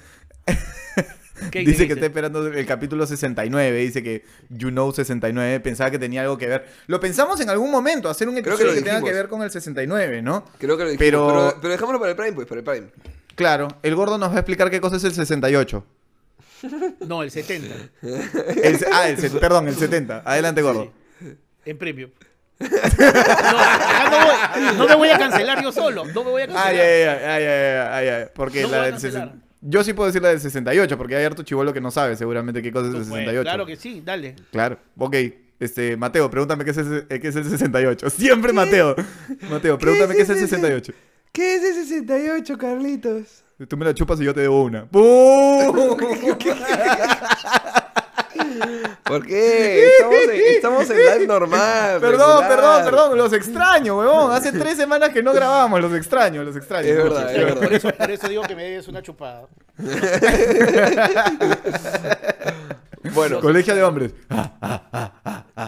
[1.51, 5.99] ¿Qué dice que está esperando el capítulo 69, dice que You Know 69, pensaba que
[5.99, 6.67] tenía algo que ver.
[6.87, 9.41] Lo pensamos en algún momento, hacer un que episodio lo que, tenga que ver con
[9.41, 10.45] el 69, ¿no?
[10.57, 11.61] Creo que lo dijimos, Pero- pero...
[11.61, 12.87] Pero, dejámoslo para el Prime, pues, para el Prime.
[13.35, 15.85] Claro, el gordo nos va a explicar qué cosa es el 68.
[17.07, 17.75] No, el 70.
[18.01, 20.23] El ah, el perdón, el 70.
[20.25, 20.91] Adelante, gordo.
[21.65, 22.11] En premio.
[22.59, 26.03] No, acá no, voy- no me voy a cancelar yo solo.
[26.05, 26.67] No me voy a cancelar.
[26.73, 29.27] Ay, ay, ay, ay, ay, ay, ay, Porque No la del cancelar.
[29.29, 32.15] 60 Yo sí puedo decir la del 68, porque hay harto chivolo que no sabe
[32.15, 33.41] seguramente qué cosa es el Pues, 68.
[33.43, 34.35] claro que sí, dale.
[34.51, 35.15] Claro, ok.
[35.59, 38.09] Este, Mateo, pregúntame qué es, el, qué es el 68.
[38.11, 38.95] Siempre Mateo.
[39.49, 40.93] Mateo, pregúntame qué es el 68.
[41.33, 43.43] ¿Qué es el 68, Carlitos?
[43.67, 44.87] Tú me la chupas y yo te debo una.
[44.89, 45.97] ¡Bum!
[49.03, 49.87] ¿Por qué?
[49.87, 51.99] Estamos en, estamos en live normal.
[51.99, 52.47] Perdón, regular.
[52.49, 54.31] perdón, perdón, los extraño, huevón.
[54.31, 56.87] Hace tres semanas que no grabamos, los extraño, los extraño.
[56.87, 57.73] Es verdad, es Por verdad.
[57.73, 59.47] eso, por eso digo que me des una chupada.
[63.13, 64.11] Bueno, Colegio de hombres.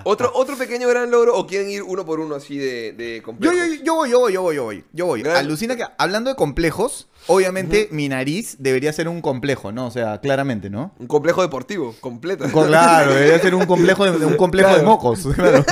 [0.04, 3.58] Otro, otro pequeño gran logro, o quieren ir uno por uno así de, complejos.
[3.58, 4.84] yo, yo voy, yo voy, yo voy, yo voy.
[4.94, 5.22] Yo voy.
[5.22, 9.88] Gran- Alucina que, hablando de complejos, obviamente mi nariz debería ser un complejo, ¿no?
[9.88, 10.94] O sea, claramente, ¿no?
[11.00, 12.46] Un complejo deportivo, completo.
[12.52, 15.28] Co- Claro, debería ser un complejo de, un complejo de mocos.
[15.36, 15.66] Claro.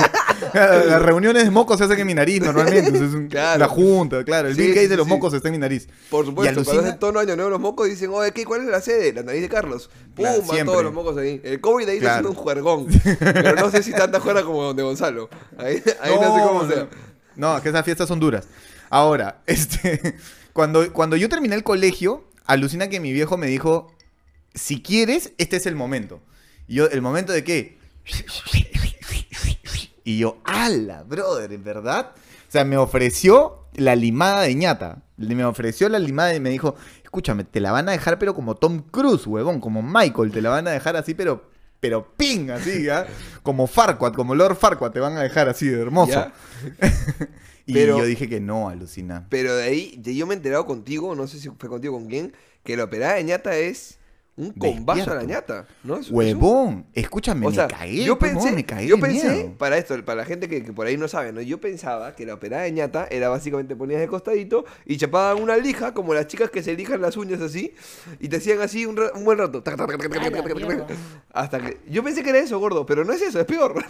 [0.88, 2.78] Las reuniones de mocos se hacen en mi nariz normalmente.
[2.88, 3.58] entonces es un- Claro.
[3.58, 4.48] La junta, claro.
[4.48, 5.10] El Sí, Bill Gates de los sí.
[5.12, 5.88] mocos está en mi nariz.
[6.08, 8.62] Por Y supuesto, cuando alucina- hacen tono año nuevo los mocos dicen, oye, ¿qué, ¿cuál
[8.62, 9.12] es la sede?
[9.12, 9.90] La nariz de Carlos.
[10.14, 11.40] Pum, Claro, van todos los mocos ahí.
[11.44, 12.86] El COVID ahí está haciendo un juergón.
[13.20, 15.28] Pero no sé si tanta juerga como de Gonzalo.
[15.58, 16.88] Ahí, ahí no, sé cómo sea.
[17.36, 18.46] No, es que esas fiestas son duras.
[18.90, 20.16] Ahora, este,
[20.52, 23.92] cuando, cuando yo terminé el colegio, alucina que mi viejo me dijo,
[24.54, 26.20] si quieres, este es el momento.
[26.66, 27.78] Y yo, ¿el momento de qué?
[30.10, 32.10] Y yo, ala, brother, ¿en verdad?
[32.16, 35.02] O sea, me ofreció la limada de ñata.
[35.16, 38.56] Me ofreció la limada y me dijo, escúchame, te la van a dejar pero como
[38.56, 41.48] Tom Cruise, huevón, como Michael, te la van a dejar así pero...
[41.78, 43.06] Pero ping, así, ¿ah?
[43.44, 46.10] Como Farquaad, como Lord Farquaad, te van a dejar así de hermoso.
[46.12, 46.32] ¿Ya?
[47.66, 49.28] Y Pero- yo dije que no, alucina.
[49.30, 52.08] Pero de ahí, de yo me he enterado contigo, no sé si fue contigo con
[52.08, 53.99] quién, que la operada de ñata es
[54.36, 56.00] un combate a la ñata, ¿no?
[56.10, 58.04] Huevón, escúchame, o sea, me caí.
[58.04, 60.96] Yo pensé, me caí yo pensé para esto, para la gente que, que, por ahí
[60.96, 61.40] no sabe, ¿no?
[61.40, 65.56] Yo pensaba que la operada de ñata era básicamente ponías de costadito y chapaban una
[65.56, 67.74] lija, como las chicas que se lijan las uñas así,
[68.18, 69.62] y te hacían así un, un buen rato.
[71.32, 71.80] Hasta que.
[71.88, 73.84] Yo pensé que era eso, gordo, pero no es eso, es peor.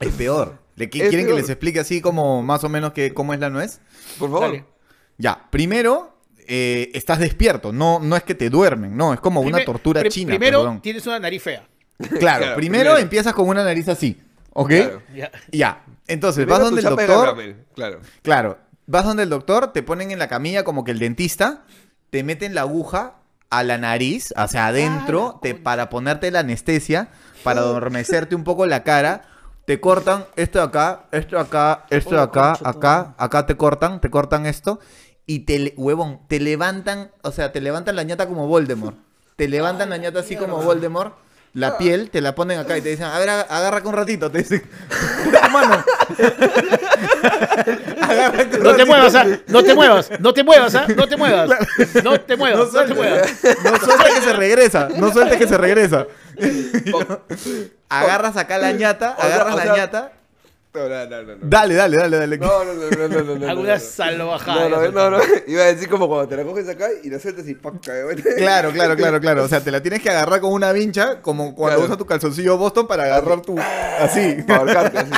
[0.00, 0.58] Es peor.
[0.76, 1.26] ¿Le, ¿Quieren peor.
[1.26, 3.80] que les explique así como más o menos que, cómo es la nuez?
[4.18, 4.48] Por favor.
[4.48, 4.64] Dale.
[5.18, 6.13] Ya, primero
[6.48, 7.72] eh, estás despierto.
[7.72, 9.12] No, no es que te duermen, no.
[9.14, 10.30] Es como una tortura pri- china.
[10.30, 10.80] Primero, perdón.
[10.82, 11.66] tienes una nariz fea.
[11.98, 12.98] Claro, Claro, primero, primero.
[12.98, 14.20] empiezas con una nariz así.
[14.52, 14.68] ¿Ok?
[14.70, 15.02] Claro.
[15.14, 15.30] Ya.
[15.52, 15.84] Ya.
[16.06, 17.36] Entonces, Primero vas donde el doctor.
[17.74, 18.00] Claro.
[18.22, 21.64] Claro, vas donde el doctor, te ponen en la camilla como que el dentista,
[22.10, 23.14] te meten la aguja
[23.50, 27.08] a la nariz, hacia adentro, te, para ponerte la anestesia,
[27.42, 29.22] para adormecerte un poco la cara.
[29.64, 33.98] Te cortan esto de acá, esto de acá, esto de acá, acá, acá te cortan,
[34.00, 34.78] te cortan esto.
[35.26, 38.96] Y te, le- huevón, te levantan, o sea, te levantan la ñata como Voldemort.
[39.36, 41.14] Te levantan la ñata así como Voldemort.
[41.54, 43.98] La piel, te la ponen acá y te dicen, a ver, aga- agarra con un
[44.00, 44.28] ratito.
[44.30, 44.62] Te dicen,
[45.52, 45.84] mano.
[48.60, 49.26] No te muevas, ¿ah?
[49.48, 50.86] No te muevas, no te muevas, ¿ah?
[50.96, 51.48] No te muevas.
[52.02, 53.30] No te No muevas, no te muevas.
[53.64, 56.06] no sueltes que se regresa, no sueltes que se regresa.
[57.88, 60.12] Agarras acá la ñata, O sea, agarras la ñata.
[60.74, 61.32] No, no, no, no.
[61.36, 61.38] no.
[61.42, 62.36] Dale, dale, dale, dale.
[62.38, 63.48] No, no, no, no, no, no, no.
[63.48, 63.80] Alguna no.
[63.80, 64.68] salvajada.
[64.68, 65.18] No, no, no, no.
[65.46, 67.74] Iba a decir como cuando te la coges acá y la sueltas y ¡pac!
[67.80, 69.44] Claro, claro, claro, claro.
[69.44, 71.86] O sea, te la tienes que agarrar con una vincha, como cuando Claro.
[71.86, 73.56] usas tu calzoncillo Boston para agarrar tu.
[73.56, 74.36] Así.
[74.46, 75.12] Para ahorcarte, así.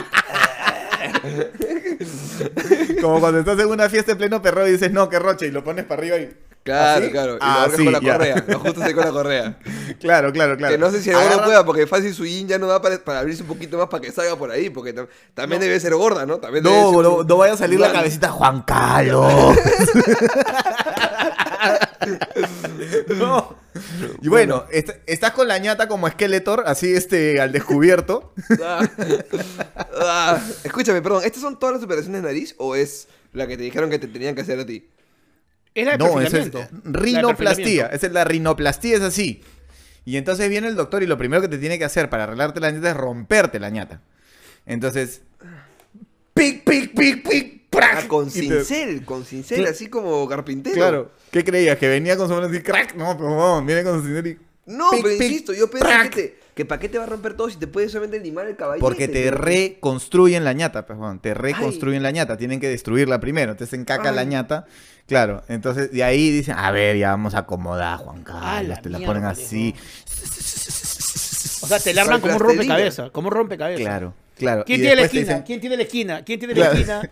[3.00, 5.50] Como cuando estás en una fiesta en pleno perro y dices, no, que roche, y
[5.50, 6.36] lo pones para arriba y.
[6.62, 7.12] Claro, ¿Así?
[7.12, 7.34] claro.
[7.34, 8.12] Y Ah, lo sí, con la ya.
[8.14, 8.44] correa.
[8.48, 9.58] Lo ahí con la correa.
[10.00, 10.72] Claro, claro, claro.
[10.74, 13.20] Que no sé si Agarra- pueda, porque fácil su yin ya no da para, para
[13.20, 14.68] abrirse un poquito más para que salga por ahí.
[14.68, 16.38] Porque tam- también debe ser gorda, ¿no?
[16.38, 19.32] También debe No, ser no, un- no vaya a salir la cabecita Juan Carlos.
[23.18, 23.56] no.
[24.22, 28.32] Y bueno, est- estás con la ñata como Skeletor, así este, al descubierto.
[28.62, 28.88] Ah.
[29.98, 30.40] Ah.
[30.64, 31.22] Escúchame, perdón.
[31.24, 34.06] ¿Estas son todas las operaciones de nariz o es la que te dijeron que te
[34.08, 34.88] tenían que hacer a ti?
[35.74, 36.68] Era el No, es perfilamiento.
[36.84, 37.86] rinoplastía.
[37.86, 39.42] Esa es la rinoplastía, es así.
[40.04, 42.60] Y entonces viene el doctor y lo primero que te tiene que hacer para arreglarte
[42.60, 44.00] la ñata es romperte la ñata.
[44.64, 45.22] Entonces,
[46.34, 48.02] pic, pic, pic, pic, prac.
[48.04, 50.76] Ah, con te- cincel, con cincel, así como carpintero.
[50.76, 51.10] Claro.
[51.30, 51.76] ¿Qué creías?
[51.78, 52.94] ¿Que venía con su mano así, crack?
[52.94, 54.38] No, pero no, viene con su cincel y...
[54.66, 56.10] No, pic, pero pic, insisto, yo pensé prac.
[56.10, 58.46] que, te, que para qué te va a romper todo si te puedes solamente limar
[58.48, 58.80] el caballete.
[58.80, 63.62] Porque te reconstruyen la ñata, pues, te reconstruyen la ñata, tienen que destruirla primero, te
[63.64, 64.66] hacen caca la ñata,
[65.06, 68.82] claro, entonces de ahí dicen, a ver, ya vamos a acomodar, Juan Ah, la Carlos,
[68.82, 69.74] te la mierda, ponen así,
[71.62, 73.10] O sea, te la arman como un rompecabezas.
[73.12, 73.80] Como un rompecabezas.
[73.84, 74.64] claro, claro.
[74.64, 75.22] ¿Quién tiene la esquina?
[75.24, 76.22] dicen- ¿Quién tiene la esquina?
[76.24, 76.74] ¿Quién tiene Claro.
[76.74, 77.10] la esquina?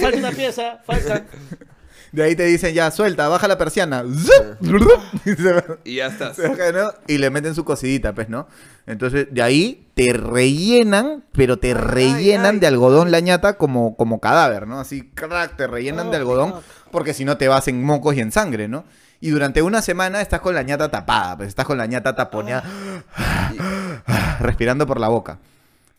[0.00, 1.24] Falta una pieza, falta.
[2.12, 4.04] de ahí te dicen, ya, suelta, baja la persiana,
[5.24, 6.36] y, se va- Y ya estás.
[6.36, 6.92] se baja, ¿no?
[7.06, 8.48] y le meten su cosidita, pues, ¿no?
[8.86, 12.60] Entonces, de ahí te rellenan, pero te rellenan ay.
[12.60, 14.80] de algodón la ñata como, como cadáver, ¿no?
[14.80, 16.62] Así, crack, te rellenan de Oh, algodón, fuck.
[16.90, 18.84] porque si no te vas en mocos y en sangre, ¿no?
[19.20, 22.64] Y durante una semana estás con la ñata tapada, pues estás con la ñata taponeada,
[24.40, 25.38] respirando por la boca.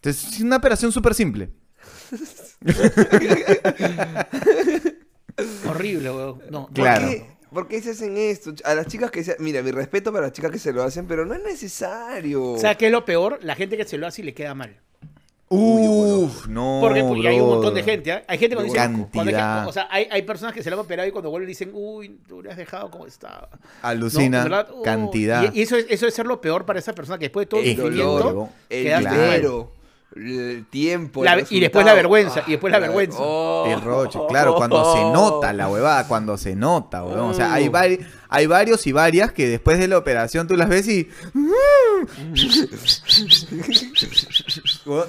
[0.04, 1.52] Entonces, es una operación súper simple.
[5.70, 6.42] Horrible, weón.
[6.50, 6.66] No.
[6.68, 7.08] ¿Por Claro.
[7.08, 7.26] qué?
[7.54, 8.54] ¿Por qué se hacen esto?
[8.64, 9.36] A las chicas que se...
[9.40, 12.44] Mira, mi respeto para las chicas que se lo hacen, pero no es necesario.
[12.54, 13.40] O sea, ¿qué es lo peor?
[13.42, 14.78] La gente que se lo hace y le queda mal.
[15.50, 16.78] Uf, no.
[16.82, 18.10] Porque pues, y hay un montón de gente.
[18.14, 18.24] ¿ah?
[18.30, 18.78] Hay gente cuando dice.
[18.86, 19.10] Cantidad.
[19.14, 21.30] cuando hay gente- o sea, hay, hay personas que se lo han operado y cuando
[21.30, 23.50] vuelven dicen, uy, tú le has dejado como estaba.
[23.52, 25.52] No, Alucina, verdad, cantidad.
[25.54, 27.50] Y, y eso, es, eso es ser lo peor para esa persona que después de
[27.50, 28.54] todo Es el dolor, sufrimiento.
[28.70, 29.20] el quedaste mal.
[29.26, 29.72] dinero,
[30.16, 31.24] el tiempo.
[31.24, 33.18] La- el y después la vergüenza, y después la vergüenza.
[33.22, 33.66] oh.
[33.68, 37.30] El roche, claro, cuando se nota la huevada, cuando se nota, huevón.
[37.32, 40.68] O sea, hay, vari- hay varios y varias que después de la operación tú las
[40.70, 41.10] ves y.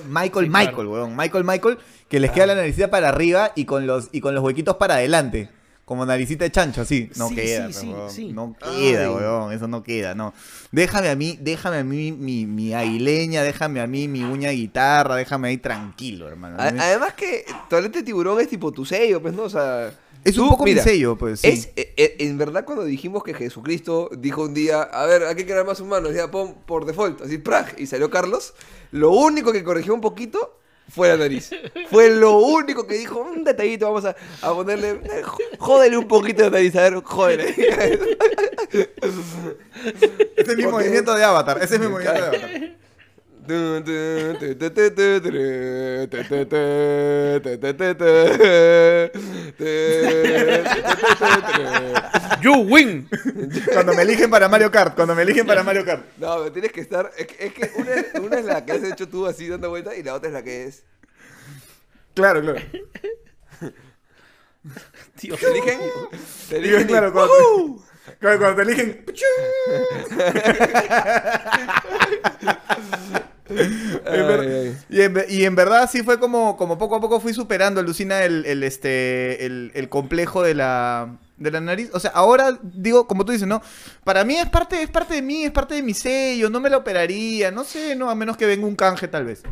[0.08, 0.90] Michael, Sí, Michael, claro.
[0.90, 1.16] weón.
[1.16, 4.44] Michael, Michael, que les queda la naricita para arriba y con los, y con los
[4.44, 5.50] huequitos para adelante.
[5.92, 7.10] Como naricita de chancho, así.
[7.16, 8.28] No Sí, queda, sí, sí.
[8.32, 9.14] No queda, Ay.
[9.14, 9.52] weón.
[9.52, 10.32] Eso no queda, no.
[10.70, 14.54] Déjame a mí, déjame a mí mi, mi aguileña, déjame a mí mi uña de
[14.54, 16.56] guitarra, déjame ahí tranquilo, hermano.
[16.58, 19.42] A- Además que Toalete Tiburón es tipo tu sello, pues, ¿no?
[19.42, 19.92] O sea...
[20.24, 21.48] es un tú, poco mira, mi sello, pues, sí.
[21.48, 25.34] Es, eh, eh, en verdad, cuando dijimos que Jesucristo dijo un día, a ver, hay
[25.34, 27.74] que crear más humanos, ya pon por default, así, ¡prag!
[27.76, 28.54] Y salió Carlos,
[28.92, 30.58] lo único que corrigió un poquito
[30.90, 31.50] fue la nariz.
[31.90, 35.00] Fue lo único que dijo, un detallito, vamos a, a ponerle,
[35.58, 37.48] jódele un poquito de nariz, a ver, jódele.
[40.36, 40.70] Ese es mi Ok.
[40.72, 41.58] movimiento de avatar.
[41.62, 42.50] Ese es mi movimiento de avatar.
[52.42, 53.08] You win.
[53.72, 56.04] Cuando me eligen para Mario Kart, cuando me eligen para Mario Kart.
[56.18, 57.10] No, pero tienes que estar.
[57.16, 59.70] Es que, es que una, es, una es la que has hecho tú así dando
[59.70, 60.84] vueltas y la otra es la que es.
[62.14, 62.60] Claro, claro.
[65.18, 65.78] Tío, Te eligen.
[66.48, 66.82] Te Digo, eligen.
[66.82, 67.78] y- claro, cuando, claro,
[68.20, 69.04] cuando te eligen.
[73.48, 74.76] En ver- Ay.
[74.88, 78.24] Y, en, y en verdad sí fue como, como poco a poco fui superando, alucina,
[78.24, 81.90] el, el, este, el, el complejo de la, de la nariz.
[81.92, 83.60] O sea, ahora digo, como tú dices, ¿no?
[84.04, 86.70] Para mí es parte, es parte de mí, es parte de mi sello, no me
[86.70, 89.42] la operaría, no sé, no, a menos que venga un canje tal vez.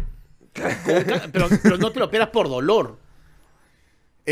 [1.33, 2.97] pero, pero no te lo operas por dolor.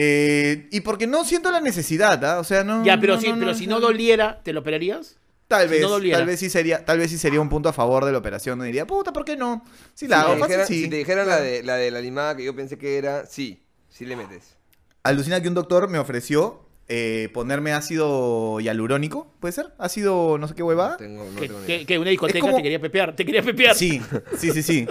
[0.00, 2.38] Eh, y porque no siento la necesidad, ¿ah?
[2.38, 2.84] O sea, no.
[2.84, 3.80] Ya, pero, no, si, no, pero no, si no.
[3.80, 5.16] doliera, ¿te lo operarías?
[5.48, 8.04] Tal si vez, tal vez sí sería, tal vez sí sería un punto a favor
[8.04, 8.58] de la operación.
[8.58, 9.64] No diría, puta, ¿por qué no?
[9.64, 10.82] La Si hago, fácil, dijeran, sí.
[10.84, 13.60] si te dijeran la, de, la de la animada que yo pensé que era, sí,
[13.88, 14.56] sí le metes.
[15.02, 19.66] Alucina que un doctor me ofreció eh, ponerme ácido hialurónico, ¿puede ser?
[19.78, 20.96] Ácido no sé qué No huevada.
[20.96, 23.14] tengo, no que, tengo que- que una discoteca como- te quería pepear.
[23.14, 23.74] Te quería pepear.
[23.74, 24.00] Sí,
[24.38, 24.86] sí, sí, sí.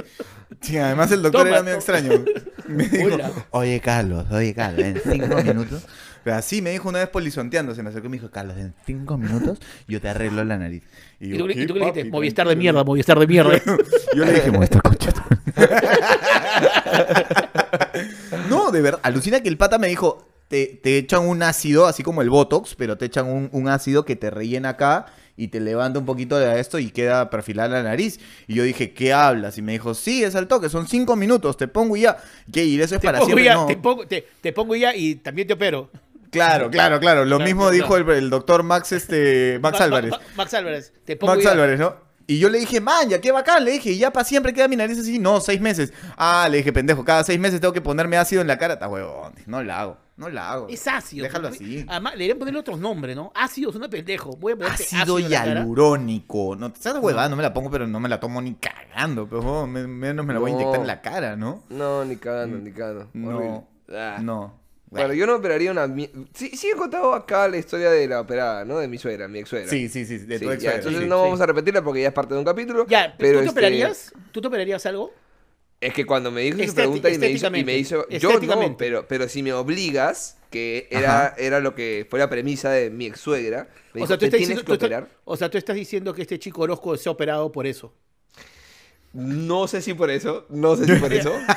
[0.62, 2.12] Sí, además el doctor Toma, era medio extraño.
[2.68, 3.32] Me dijo, Hola.
[3.52, 5.84] oye Carlos, oye Carlos, en cinco minutos.
[6.24, 8.74] Pero así me dijo una vez polizonteando, se me acercó y me dijo, Carlos, en
[8.86, 10.84] cinco minutos yo te arreglo la nariz.
[11.22, 12.06] Y yo, tú, y "¿Qué, tú le dijiste?
[12.06, 13.60] Movistar de mierda, Movistar de mierda.
[14.16, 15.14] Yo le dije, muestra concha.
[18.50, 22.04] no, de verdad, alucina que el pata me dijo, te, te echan un ácido, así
[22.04, 25.60] como el Botox, pero te echan un, un ácido que te rellena acá y te
[25.60, 28.20] levanta un poquito de esto y queda perfilada la nariz.
[28.48, 29.58] Y yo dije, ¿qué hablas?
[29.58, 32.18] Y me dijo, sí, es al toque, son cinco minutos, te pongo y ya.
[32.52, 32.66] ¿Qué?
[32.66, 33.46] Y eso es Te para pongo, siempre.
[33.46, 33.66] ya, no.
[33.68, 35.90] te, pongo, te, te pongo ya y también te opero.
[36.32, 37.24] Claro, claro, claro.
[37.26, 37.74] Lo Claro, mismo claro.
[37.76, 40.12] dijo el, el doctor Max, este, Max Ma- Álvarez.
[40.12, 40.94] Ma- Ma- Max Álvarez.
[41.06, 41.52] Te pongo Max ya.
[41.52, 41.96] Álvarez, ¿no?
[42.30, 44.68] Y yo le dije, man, ya qué bacán, le dije, y ya para siempre queda
[44.68, 45.18] mi nariz así.
[45.20, 45.94] No, seis meses.
[46.18, 48.74] Ah, le dije, pendejo, cada seis meses tengo que ponerme ácido en la cara.
[48.74, 50.68] Está huevón, no la hago, no la hago.
[50.70, 51.24] Es ácido.
[51.24, 51.86] Déjalo así.
[51.88, 53.32] Además, le deberían ponerle otros nombres, ¿no?
[53.36, 54.32] Ácido suena pendejo.
[54.36, 56.56] Voy a ponerte Ácido ácido hialurónico.
[56.56, 57.30] No, ¿sabes huevada?
[57.30, 59.28] No me la pongo, pero no me la tomo ni cagando.
[59.28, 61.64] Pero me- menos me la voy a inyectar en la cara, ¿no?
[61.70, 63.10] No, ni cagando, ni cagando.
[63.14, 63.68] No.
[63.90, 64.18] Ah.
[64.22, 64.54] no.
[64.90, 65.86] Bueno, yo no operaría una...
[65.86, 68.78] mi- Sí, sí he contado acá la historia de la operada, ¿no?
[68.78, 69.70] De mi suegra, mi ex suegra.
[69.70, 71.08] Sí, sí, sí, de Sí, tu ex ya, suegra, entonces sí.
[71.10, 71.24] no sí.
[71.24, 72.86] vamos a repetirla porque ya es parte de un capítulo.
[72.88, 74.14] Ya, pero ¿tú te este, operarías?
[74.32, 75.12] ¿Tú te operarías algo?
[75.80, 78.78] Es que cuando me hizo esa pregunta y me hizo, y me hizo yo no,
[78.78, 83.06] pero, pero si me obligas, que era, era lo que fue la premisa de mi
[83.06, 85.08] ex suegra, me dijo, o, sea, tú "Te estás tienes diciendo, que tú estás- operar.
[85.26, 87.94] o sea, tú estás diciendo que este chico Orozco se ha operado por eso.
[89.14, 91.34] No sé si por eso, no sé si por eso.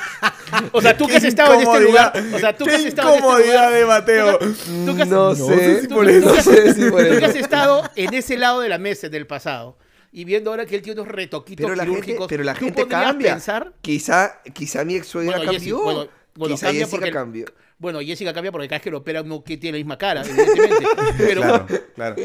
[0.72, 2.12] O sea, tú que has estado en este lugar.
[2.35, 3.72] O sea, tú que qué has estado en este lugar.
[3.72, 4.38] de Mateo.
[4.85, 9.09] No sé si por eso, tú que has estado en ese lado de la mesa
[9.09, 9.76] del pasado
[10.12, 12.87] y viendo ahora que él tiene unos retoquitos Pero la gente, pero la ¿tú gente
[12.88, 13.33] cambia.
[13.35, 15.79] pensar Quizá, quizá mi ex suegra Bueno, cambió.
[15.83, 17.46] bueno, bueno, quizá cambia Jessica porque- cambió.
[17.79, 20.20] Bueno, Jessica cambia porque cada vez que lo opera no que tiene la misma cara,
[20.23, 20.85] evidentemente.
[21.16, 22.16] Pero, Claro, claro.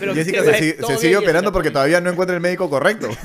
[0.00, 0.52] pero Jessica se,
[0.84, 3.08] se sigue operando Jessica, porque todavía no encuentra el médico correcto.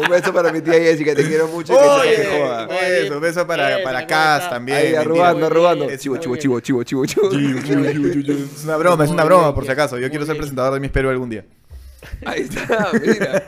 [0.00, 1.72] Un beso para mi tía Jessica, te quiero mucho.
[1.72, 2.66] y que Oye, se te joda.
[2.88, 4.78] Eso, un beso para, Bien, para Cass también.
[4.78, 5.86] Ahí arrugando, arrugando.
[5.96, 7.30] Chivo, chivo, chivo, chivo, chivo, chivo.
[7.32, 9.98] Es una broma, es una broma, por si acaso.
[9.98, 11.44] Yo quiero ser presentador de Mis Perú algún día.
[12.24, 13.42] Ahí está, mira.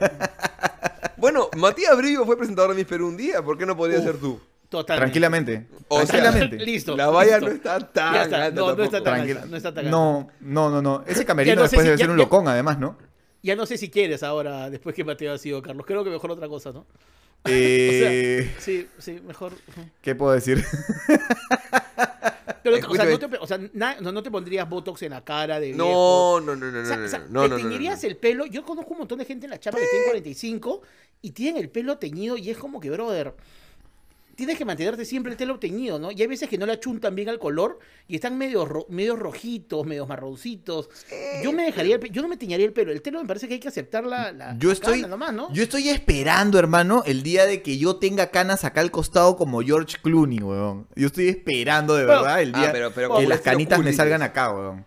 [1.16, 4.16] Bueno, Matías Brillo fue presentador de Mis Perú un día, ¿por qué no podría ser
[4.16, 4.40] tú?
[4.68, 5.04] Totalmente.
[5.04, 5.66] Tranquilamente.
[5.88, 6.56] O sea, Tranquilamente.
[6.64, 6.96] Listo.
[6.96, 7.46] La valla listo.
[7.50, 9.40] no está tan está, no, no está tan Tranquila.
[9.40, 9.90] alta, no está tan alta.
[9.90, 11.04] No, no, no, no.
[11.06, 12.96] Ese camerino no sé después si- debe ya- ser un ya- locón, además, ¿no?
[13.42, 15.84] Ya no sé si quieres ahora, después que Mateo ha sido Carlos.
[15.86, 16.86] Creo que mejor otra cosa, ¿no?
[17.44, 19.52] Eh, Sí, sí, mejor.
[20.00, 20.64] ¿Qué puedo decir?
[22.62, 25.24] Pero, o sea, no te, o sea, na- no, no te pondrías botox en la
[25.24, 25.78] cara de viejo.
[25.78, 27.48] No, no, no, no, O no, sea, no, o sea, no, no, te no, no,
[27.48, 27.56] no.
[27.56, 28.46] teñirías el pelo.
[28.46, 30.82] Yo conozco un montón de gente en la chapa que tiene 45
[31.22, 33.34] y tienen el pelo teñido y es como que, brother,
[34.34, 36.10] tienes que mantenerte siempre el pelo teñido, ¿no?
[36.10, 37.78] Y hay veces que no le achuntan bien al color
[38.08, 40.88] y están medio, ro- medio rojitos, medio marroncitos.
[41.42, 42.92] Yo me dejaría el pe- yo no me teñaría el pelo.
[42.92, 45.32] El pelo me parece que hay que aceptar la, la, Yo la estoy, cana nomás,
[45.34, 45.52] ¿no?
[45.52, 49.60] yo estoy esperando, hermano, el día de que yo tenga canas acá al costado como
[49.62, 50.86] George Clooney, weón.
[50.96, 53.84] Yo estoy esperando de Bueno, verdad el ah, día pero- pero que las canitas cool,
[53.84, 54.86] me salgan acá, weón.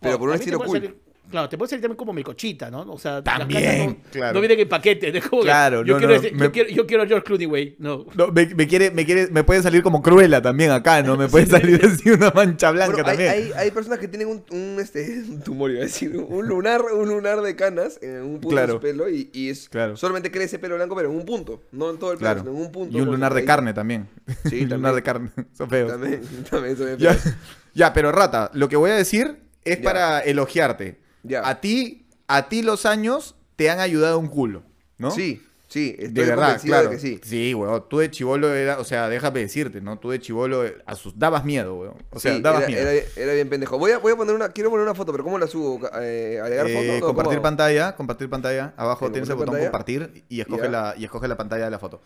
[0.00, 0.78] Pero por un estilo cool.
[0.78, 1.05] salir-
[1.36, 2.82] claro, te puede salir también como melcochita, ¿no?
[2.92, 4.34] O sea, También, no, claro.
[4.34, 5.12] no vienen en paquete.
[5.12, 5.20] ¿no?
[5.28, 7.24] Como que Claro, yo, no, quiero no, ese- me- yo, quiero, yo quiero a George
[7.24, 7.76] Clooney, güey.
[7.78, 8.06] No.
[8.14, 11.16] No, me, me quiere, me quiere, me puede salir como cruela también acá, ¿no?
[11.16, 13.30] Me puede salir así una mancha blanca Bueno, también.
[13.30, 16.82] hay, hay personas que tienen un, un, este, un tumor, iba a decir, un lunar,
[16.82, 18.66] un lunar de canas en un punto Claro.
[18.66, 19.96] de su pelo y, y es Claro.
[19.96, 22.40] solamente crece pelo blanco, pero en un punto, no en todo el pelo, Claro.
[22.40, 22.96] sino en un punto.
[22.96, 24.08] Y un lunar de carne también.
[24.48, 25.30] Sí, un lunar de carne.
[25.52, 25.90] Son feos.
[25.92, 26.20] También,
[26.50, 27.34] también son bien Ya, feos.
[27.74, 29.82] ya, pero Rata, lo que voy a decir es Ya.
[29.84, 30.98] para elogiarte.
[31.26, 31.48] Ya.
[31.48, 34.62] A ti, a ti los años te han ayudado un culo,
[34.98, 35.10] ¿no?
[35.10, 36.90] Sí, sí, estoy De verdad, claro.
[36.90, 37.20] de que sí.
[37.24, 37.84] Sí, weón.
[37.88, 39.98] Tú de chivolo era, o sea, déjame decirte, ¿no?
[39.98, 41.94] Tú de chivolo asus- dabas miedo, weón.
[42.10, 42.88] O sea, Sí, dabas era, miedo.
[42.90, 43.78] era- era bien pendejo.
[43.78, 45.80] Voy a, voy a poner una, quiero poner una foto, pero ¿cómo la subo?
[46.00, 47.06] Eh, ¿Agregar Eh, foto?
[47.14, 48.74] Compartir pantalla, compartir pantalla.
[48.76, 49.70] Abajo tienes el botón pantalla.
[49.70, 52.00] compartir y escoge, la, y escoge la pantalla de la foto.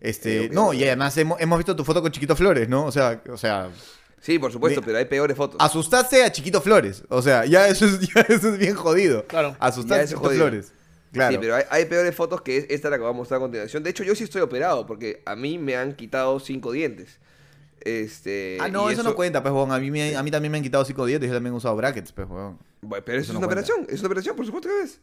[0.00, 2.84] Este, ok, no, y además hemos, hemos visto tu foto con Chiquito Flores, ¿no?
[2.84, 3.70] O sea, o sea,
[4.24, 5.56] Sí, por supuesto, Me- pero hay peores fotos.
[5.60, 7.04] asustaste a Chiquito Flores.
[7.10, 9.26] O sea, ya eso es, ya eso es bien jodido.
[9.26, 9.54] Claro.
[9.60, 10.30] Asustaste a Chiquito.
[10.30, 10.72] Flores.
[11.12, 11.32] Claro.
[11.32, 13.42] Sí, pero hay, hay peores fotos que es- esta la que vamos a mostrar a
[13.42, 13.82] continuación.
[13.82, 17.18] De hecho, yo sí estoy operado porque a mí me han quitado cinco dientes.
[17.82, 19.70] Este, Ah, no, y eso, no cuenta, pues, weón.
[19.70, 21.28] A mí, me- a mí también me han quitado 5 dientes.
[21.28, 22.26] Yo también he usado brackets, pues.
[22.26, 23.60] Bueno, pero eso, Eso es no una cuenta.
[23.72, 25.00] operación, es una operación, por supuesto que es.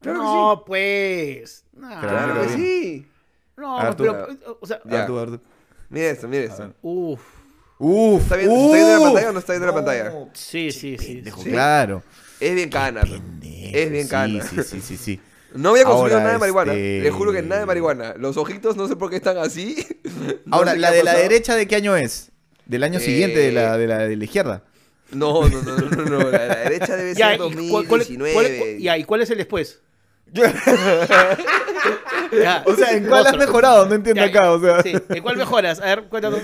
[0.00, 1.64] Claro no, pues.
[1.72, 2.16] No, Claro, que sí.
[2.16, 2.58] Claro que bien.
[2.58, 3.06] sí.
[3.58, 5.02] no A ver, tú- pero, o sea, Ya.
[5.02, 5.40] Artu, Artu.
[5.88, 6.74] Mira esto, mira esto.
[6.82, 7.20] uff.
[7.82, 10.12] Uf, ¿Está viendo- se está viendo la pantalla o no está viendo la pantalla?
[10.34, 11.14] Sí, sí, sí.
[11.16, 11.50] Pendejo, Sí.
[11.50, 12.02] claro.
[12.38, 13.00] Es bien cana.
[13.02, 14.42] Es bien sí, cana.
[14.46, 15.20] Sí, sí, sí, sí.
[15.54, 16.72] No voy a consumir Ahora, nada de marihuana.
[16.74, 18.14] este- Le juro que nada de marihuana.
[18.18, 19.76] Los ojitos no sé por qué están así.
[20.44, 22.30] No Ahora, la de la derecha, ¿de qué año es?
[22.66, 24.62] Del año siguiente de la, Eh, de la de la izquierda.
[25.12, 26.30] No, no, no, no, no, no.
[26.30, 28.32] La de la derecha debe Ya, ser ¿y cuál- 2019.
[28.34, 29.80] cuál- cuál- ya, ¿y cuál es el después?
[30.32, 30.52] Ya,
[32.64, 33.86] O sea, ¿en cuál has mejorado?
[33.86, 34.82] No entiendo Ya, acá, o sea.
[34.82, 35.80] Sí, ¿en cuál mejoras?
[35.80, 36.40] A ver, cuéntanos.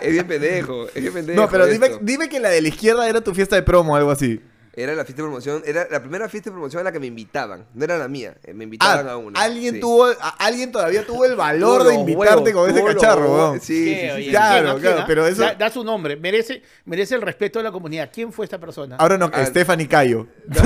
[0.00, 1.40] Es bien pendejo, es bien pendejo.
[1.40, 3.96] No, pero dime, dime que la de la izquierda era tu fiesta de promo o
[3.96, 4.40] algo así.
[4.78, 7.06] Era la fiesta de promoción, era la primera fiesta de promoción a la que me
[7.06, 7.64] invitaban.
[7.72, 9.40] No era la mía, eh, me invitaban Ah, a una.
[9.40, 9.80] alguien sí.
[9.80, 13.60] tuvo, a- alguien todavía tuvo el valor Tuvo de invitarte huevos, con ese cacharro, weón.
[13.62, 14.28] Sí, sí, sí.
[14.28, 14.80] Claro, ¿quién, no?
[14.80, 18.10] claro, ¿Quién, pero eso- Da, da su nombre, merece, merece el respeto de la comunidad.
[18.12, 18.96] ¿Quién fue esta persona?
[18.96, 19.46] Ahora no, Ah.
[19.46, 20.26] Stephanie Cayo.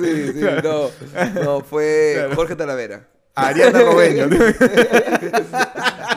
[0.00, 0.90] Sí, sí, no.
[1.42, 2.34] No, fue Claro.
[2.36, 3.08] Jorge Talavera.
[3.34, 4.28] Ariana Robeño.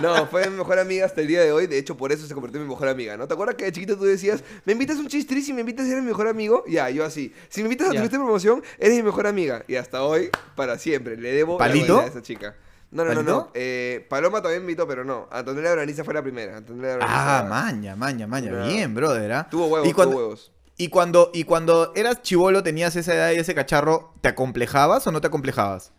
[0.02, 1.68] No, fue mi mejor amiga hasta el día de hoy.
[1.68, 3.28] De hecho, por eso se convirtió en mi mejor amiga, ¿no?
[3.28, 5.86] ¿Te acuerdas que de chiquito tú decías, me invitas a un chistris y me invitas
[5.86, 6.64] a ser mi mejor amigo?
[6.68, 7.34] Ya, yo así.
[7.50, 9.64] Si me invitas a tu fiesta de promoción, eres mi mejor amiga.
[9.68, 11.96] Y hasta hoy, para siempre, le debo la ¿Palito?
[11.96, 12.56] vida a esa chica.
[12.92, 13.32] No, no, no, ¿Palito?
[13.32, 13.52] no.
[13.54, 15.28] Eh, Paloma también invitó, pero no.
[15.32, 16.58] Antonella Braniza fue la primera.
[16.58, 18.52] Antonella ah, maña, maña, maña.
[18.52, 18.68] No.
[18.68, 19.48] Bien, brother, ¿ah?
[19.50, 20.52] Tuvo huevos, y cuando, tuvo huevos.
[20.78, 25.12] Y cuando, y cuando eras chivolo, tenías esa edad y ese cacharro, ¿te acomplejabas o
[25.12, 25.92] no te acomplejabas?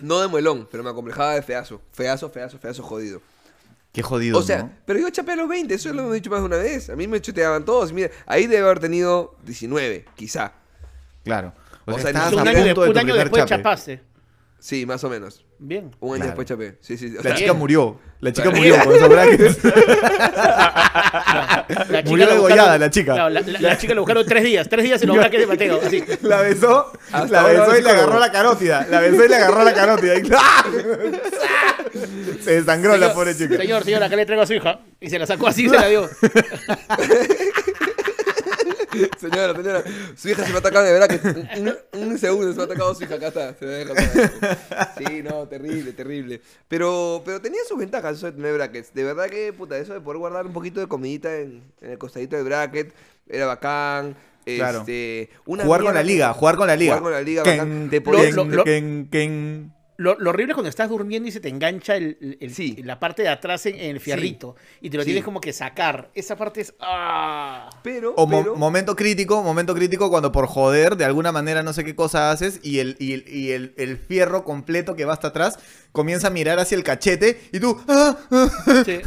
[0.00, 1.80] No de muelón, pero me acomplejaba de feazo.
[1.92, 3.20] Feazo, feazo, feazo, jodido.
[3.92, 4.72] Qué jodido, O sea, ¿no?
[4.86, 6.90] pero yo chapé a los 20, eso lo hemos dicho más de una vez.
[6.90, 7.92] A mí me chuteaban todos.
[7.92, 10.52] Mira, ahí debe haber tenido 19, quizá.
[11.24, 11.52] Claro.
[11.86, 13.62] O, o sea, sea, un año, de- punto de un tu año primer después chape.
[13.62, 14.02] chapaste.
[14.60, 15.44] Sí, más o menos.
[15.58, 15.90] Bien.
[16.00, 16.26] Un año Claro.
[16.26, 16.76] después chapé.
[16.80, 17.12] Sí, sí.
[17.12, 17.98] o La sea, chica murió.
[18.20, 19.58] La chica murió con esos brackets.
[21.88, 23.12] La Murió la degollada buscaron- la chica.
[23.14, 24.68] Claro, la, la- la chica lo buscaron tres días.
[24.68, 25.80] Tres días en los braques de Mateo.
[25.84, 26.04] Así.
[26.22, 28.00] La besó, Hasta la ahora besó y le psicólogo.
[28.02, 28.86] agarró la carótida.
[28.90, 30.18] La besó y le agarró la carótida.
[30.18, 30.64] Y ¡ah!
[32.42, 33.56] Se desangró la pobre chica.
[33.56, 34.80] Señor, señor, acá le traigo a su hija.
[35.00, 36.08] Y se la sacó así y se la dio.
[39.18, 39.84] Señora, señora,
[40.16, 42.66] su hija se me ha atacado de verdad que un, un segundo se me ha
[42.66, 44.92] atacado su hija, acá está, se me deja atrás.
[44.98, 46.40] Sí, no, terrible, terrible.
[46.68, 48.92] Pero, pero tenía sus ventajas eso de tener brackets.
[48.94, 51.98] De verdad que, puta, eso de poder guardar un poquito de comidita en, en el
[51.98, 52.92] costadito del bracket
[53.28, 54.16] era bacán.
[54.44, 54.80] Claro.
[54.80, 56.94] Este, una Jugar con la liga, jugar con la liga.
[56.96, 57.90] Jugar con la liga, Ken, bacán.
[57.90, 59.72] Te ken, Lo- lo- ken.
[60.00, 62.76] Lo, lo horrible es cuando estás durmiendo y se te engancha el, el- Sí.
[62.82, 64.56] la parte de atrás en, en el fierrito.
[64.80, 65.08] Y te lo Sí.
[65.08, 66.10] tienes como que sacar.
[66.14, 66.72] Esa parte es.
[66.80, 67.68] ¡Ah!
[67.82, 71.84] Pero, O mo- momento crítico, momento crítico cuando por joder, de alguna manera no sé
[71.84, 75.28] qué cosa haces y el, y el, y el- el fierro completo que va hasta
[75.28, 75.58] atrás
[75.92, 78.16] comienza a mirar hacia el cachete y tú, ¡ah!
[78.30, 78.50] ah,
[78.84, 79.00] Sí,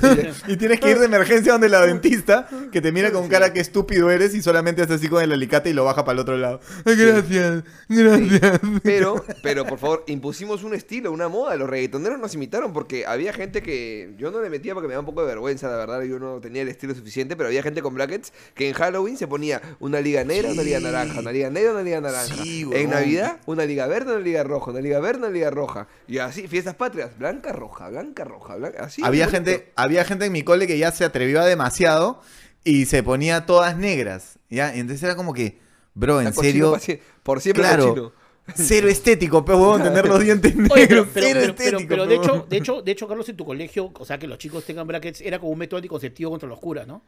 [0.48, 3.60] y tienes que ir de emergencia donde la dentista, que te mira con cara que
[3.60, 6.38] estúpido eres y solamente hace así con el alicate y lo baja para el otro
[6.38, 6.60] lado.
[6.86, 8.60] Gracias, gracias.
[8.84, 11.56] Pero, pero por favor, impusimos un estilo, una moda.
[11.56, 15.00] Los reggaetoneros nos imitaron porque había gente que yo no le metía porque me da
[15.00, 16.02] un poco de vergüenza, la verdad.
[16.04, 19.28] Yo no tenía el estilo suficiente, pero había gente con brackets que en Halloween se
[19.28, 22.44] ponía una liga negra, una liga naranja, una liga negra, una liga naranja.
[22.44, 22.94] Sí, en.
[22.94, 25.88] Navidad, una liga verde, una liga roja, una liga verde, una liga roja.
[26.08, 28.84] Y así, fiestas patrias, blanca, roja, blanca, roja, blanca.
[28.86, 29.02] Así.
[29.04, 32.22] había gente, había gente en mi cole que ya se atrevió a demasiado
[32.64, 34.76] y se ponía todas negras, ¿ya?
[34.76, 35.60] Y entonces era como que,
[35.94, 36.78] bro, en serio,
[37.24, 38.12] por siempre claro, cochino.
[38.56, 41.90] cero estético, pero huevón, tener los dientes negros, Oye, pero, pero, cero pero, pero- estético.
[41.90, 44.28] pero pe, de, hecho, de, hecho, de hecho, Carlos, en tu colegio, o sea, que
[44.28, 47.04] los chicos tengan brackets era como un método anticonceptivo contra los curas, ¿no?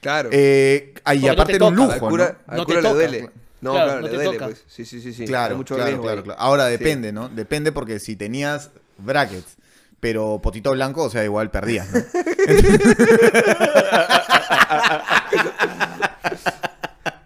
[0.00, 0.28] Claro.
[0.32, 2.52] Eh, Porque no aparte te era un al lujo, cura, ¿no?
[2.52, 2.94] al No cura te le toca.
[2.94, 3.30] duele.
[3.62, 4.44] No, Claro, claro, no le te duele, toca.
[4.46, 4.64] pues.
[4.68, 5.24] Sí, sí, sí, sí.
[5.24, 6.40] Claro, mucho claro, riesgo claro, claro.
[6.40, 6.72] Ahora Sí.
[6.72, 7.28] depende, ¿no?
[7.30, 9.56] Depende porque si tenías brackets,
[10.00, 12.00] pero potito blanco, o sea, igual perdías, ¿no?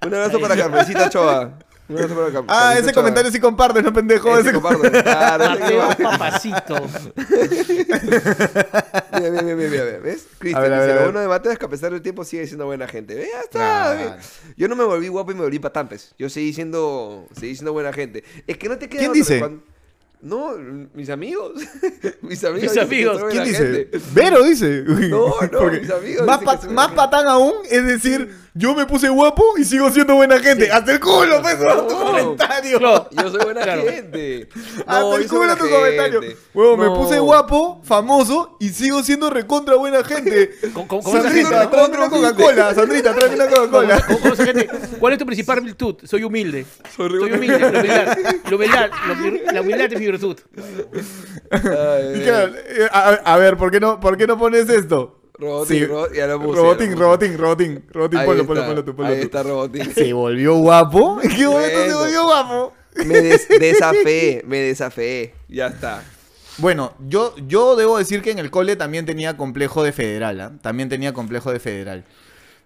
[0.07, 1.53] Un abrazo para Carmencita Choa.
[1.89, 2.93] Un abrazo para Ah, ese Choa.
[2.95, 4.31] comentario sí compartes, no pendejo.
[4.39, 4.91] Ese ese comparto.
[4.91, 6.03] Claro, ese Mateo comparto.
[6.05, 6.87] Papacito.
[9.13, 10.27] Mira, mira, mira, mira, mira, ¿ves?
[10.39, 11.03] Cristian ver, a dice, ver, a lo ver.
[11.05, 13.15] bueno de Mateo es que a pesar del tiempo sigue siendo buena gente.
[13.15, 13.59] Ve, Ya está.
[13.95, 14.17] Claro.
[14.17, 14.23] ve.
[14.57, 16.15] Yo no me volví guapo y me volví patampes.
[16.19, 18.25] Yo seguí siendo, seguí siendo buena gente.
[18.47, 19.39] Es que no te queda ¿Quién otra, dice?
[19.41, 19.63] cuando-
[20.23, 20.55] No,
[20.95, 21.53] mis amigos.
[22.23, 22.63] mis amigos.
[22.63, 23.23] Mis amigos.
[23.31, 23.75] ¿Quién dice?
[23.91, 24.01] gente.
[24.13, 24.85] Vero dice.
[24.87, 29.65] No, no, mis amigos Más, más patán aún es decir, yo me puse guapo y
[29.65, 30.71] sigo siendo buena gente.
[30.71, 31.83] Hasta el culo, pues, No.
[31.87, 32.79] tu comentario.
[32.79, 33.09] Claro.
[33.11, 33.83] Yo soy buena Claro.
[33.83, 34.49] gente.
[34.79, 35.77] Hasta No, el culo tu gente.
[35.77, 36.21] comentario.
[36.55, 40.51] Huevo, me puse guapo, famoso y sigo siendo recontra buena gente.
[40.73, 42.75] Con- con- con esa Sandrita, tráeme una Coca-Cola.
[42.75, 44.07] Sandrita, tráeme una Coca-Cola.
[44.99, 45.97] ¿Cuál es tu principal virtud?
[46.05, 46.67] Soy humilde.
[46.97, 47.59] Soy Soy humilde.
[47.59, 48.19] La humildad.
[48.51, 50.37] La humildad, la- la humildad es mi virtud.
[51.51, 55.20] Ay, Y claro, eh, a, a ver, ¿por qué no, por qué no pones esto?
[55.41, 55.87] Robotín, Sí.
[55.87, 59.25] ro- ya lo puse, Robotín, robotín, robotín, robotín, ponlo, ponlo, ponlo tú, ponlo Ahí tú.
[59.27, 59.91] está Robotín.
[59.95, 61.19] Se volvió guapo.
[61.37, 62.73] ¿Qué momento se volvió guapo?
[63.07, 65.35] Me des- desafeé, me desafeé.
[65.49, 66.03] Ya está.
[66.59, 70.53] Bueno, yo, yo debo decir que en el cole también tenía complejo de federal, ¿ah?
[70.61, 72.05] También tenía complejo de federal.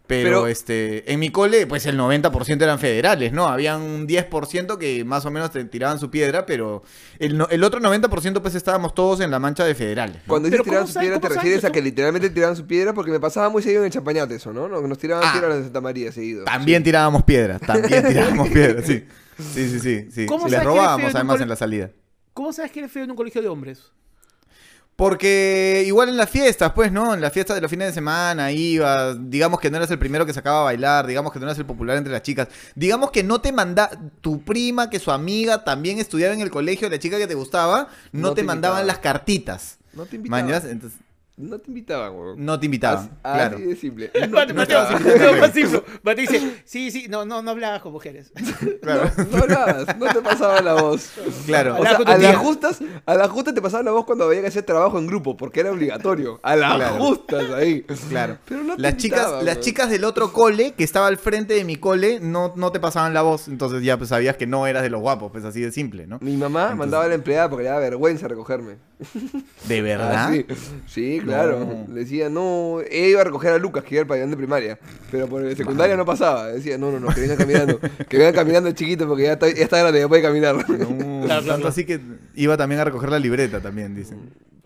[0.07, 3.47] Pero, Pero- este, en mi cole, pues el 90% eran federales, ¿no?
[3.49, 6.83] Habían un 10% que más o menos te tiraban su piedra, pero
[7.19, 10.17] el, no- el otro 90% pues estábamos todos en la mancha de federales.
[10.17, 10.23] ¿no?
[10.27, 12.93] Cuando dices tiraban ¿cómo su piedra, te refieres a que tú- literalmente tiraban su piedra
[12.93, 14.69] porque me pasaba muy seguido en el champañate eso, ¿no?
[14.69, 15.33] Nos tiraban Ah.
[15.33, 16.45] piedras de Santa María seguido.
[16.45, 19.05] También tirábamos piedras, también tirábamos piedras, sí.
[19.39, 20.09] Sí, sí, sí.
[20.13, 20.27] sí.
[20.27, 21.91] ¿Cómo Les robábamos en además en la salida.
[22.35, 23.91] ¿Cómo sabes que eres feo en un colegio de hombres?
[24.97, 27.15] Porque igual en las fiestas, pues, ¿no?
[27.15, 30.25] En las fiestas de los fines de semana ibas, digamos que no eras el primero
[30.25, 33.25] que sacaba a bailar, digamos que no eras el popular entre las chicas, digamos que
[33.25, 33.91] no te manda
[34.21, 37.89] tu prima, que su amiga también estudiaba en el colegio, la chica que te gustaba,
[38.13, 39.79] no, No te, te mandaban las cartitas.
[39.95, 40.45] No te invitaban.
[40.47, 40.65] ¿Mañas?
[40.65, 41.01] Entonces,
[41.37, 42.45] No te invitaban, weón.
[42.45, 43.57] no te invitaban, Así- claro.
[43.57, 44.11] Así de simple.
[44.15, 44.81] Mateo, No te Mateo.
[44.85, 45.83] Mateo, simple.
[46.05, 48.31] Mateo dice, sí, sí, no, no, no hablabas con mujeres.
[48.81, 51.11] Claro, No hablabas, no te pasaba la voz.
[51.47, 51.77] claro.
[51.79, 54.47] O sea, a las justas, a las justas te pasaba la voz cuando había que
[54.47, 56.39] hacer trabajo en grupo, porque era obligatorio.
[56.43, 56.97] A las Claro.
[57.05, 57.83] justas ahí.
[58.09, 58.39] Claro.
[58.45, 61.65] Pero no te las chicas, las chicas del otro cole que estaba al frente de
[61.65, 64.83] mi cole no, no te pasaban la voz, entonces ya pues sabías que no eras
[64.85, 66.19] de los guapos, pues así de simple, ¿no?
[66.21, 68.77] Mi mamá Entonces- mandaba a la empleada porque le daba vergüenza recogerme.
[69.69, 70.13] ¿De verdad?
[70.15, 70.47] Ah, sí.
[70.87, 71.61] Sí, claro.
[71.61, 71.95] No.
[71.95, 74.79] Le decía, no, ella iba a recoger a Lucas, que iba al pabellón de primaria.
[75.11, 76.49] Pero por el secundaria no pasaba.
[76.49, 77.81] Decía, no, no, no, que venga caminando.
[78.09, 80.55] que venga caminando el chiquito porque ya está, ya está grande, ya puede caminar.
[80.57, 81.69] No, Claro, claro, tanto claro.
[81.69, 82.01] así que
[82.35, 84.19] iba también a recoger la libreta también, dicen.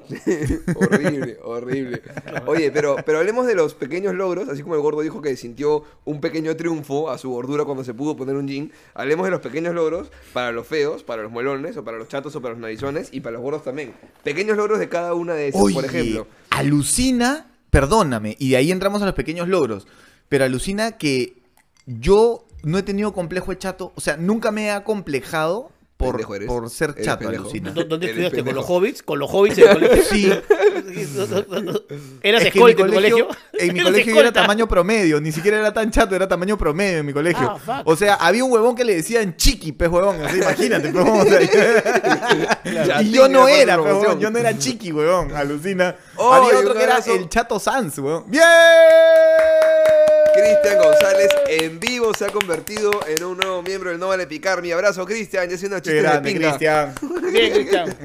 [0.77, 2.03] horrible, horrible.
[2.47, 5.85] Oye, pero, pero hablemos de los pequeños logros, así como el gordo dijo que sintió
[6.05, 8.73] un pequeño triunfo a su gordura cuando se pudo poner un jean.
[8.95, 12.35] Hablemos de los pequeños logros para los feos, para los muelones, o para los chatos,
[12.37, 13.93] o para los narizones, y para los gordos también.
[14.25, 16.27] Pequeños logros de cada una de esas, Oye, por ejemplo.
[16.51, 19.87] alucina, perdóname, y de ahí entramos a los pequeños logros,
[20.29, 21.39] pero alucina que
[21.87, 26.71] yo no he tenido complejo de chato, o sea, nunca me he acomplejado por, por
[26.71, 27.43] ser Eres chato, pendejo.
[27.43, 27.73] alucina.
[27.73, 28.45] ¿Dó- ¿Dónde Eres estudiaste?
[28.45, 29.03] ¿Con los hobbits?
[29.03, 30.05] ¿Con los hobbits en el colegio?
[30.05, 30.33] Sí,
[32.23, 33.29] ¿Eras es que en mi escolta en tu colegio?
[33.55, 36.57] En mi ¿Eras colegio yo era tamaño promedio, ni siquiera era tan chato, era tamaño
[36.57, 37.59] promedio en mi colegio.
[37.67, 40.95] Ah, o sea, había un huevón que le decían chiqui, pez huevón, así imagínate, pez
[40.95, 41.41] huevón, o sea,
[42.65, 45.97] Ya, y yo no era, pez huevón, yo no era chiqui, huevón, alucina.
[46.19, 48.25] Oh, había otro que era el chato Sans, huevón.
[48.29, 48.43] ¡Bien!
[50.35, 54.63] Cristian González en vivo se ha convertido en un nuevo miembro del No Vale Picar.
[54.63, 56.49] Mi abrazo, Cristian, ya haciendo Qué chistes de pinga.
[56.49, 56.95] Cristian.
[57.33, 57.97] Bien, Cristian.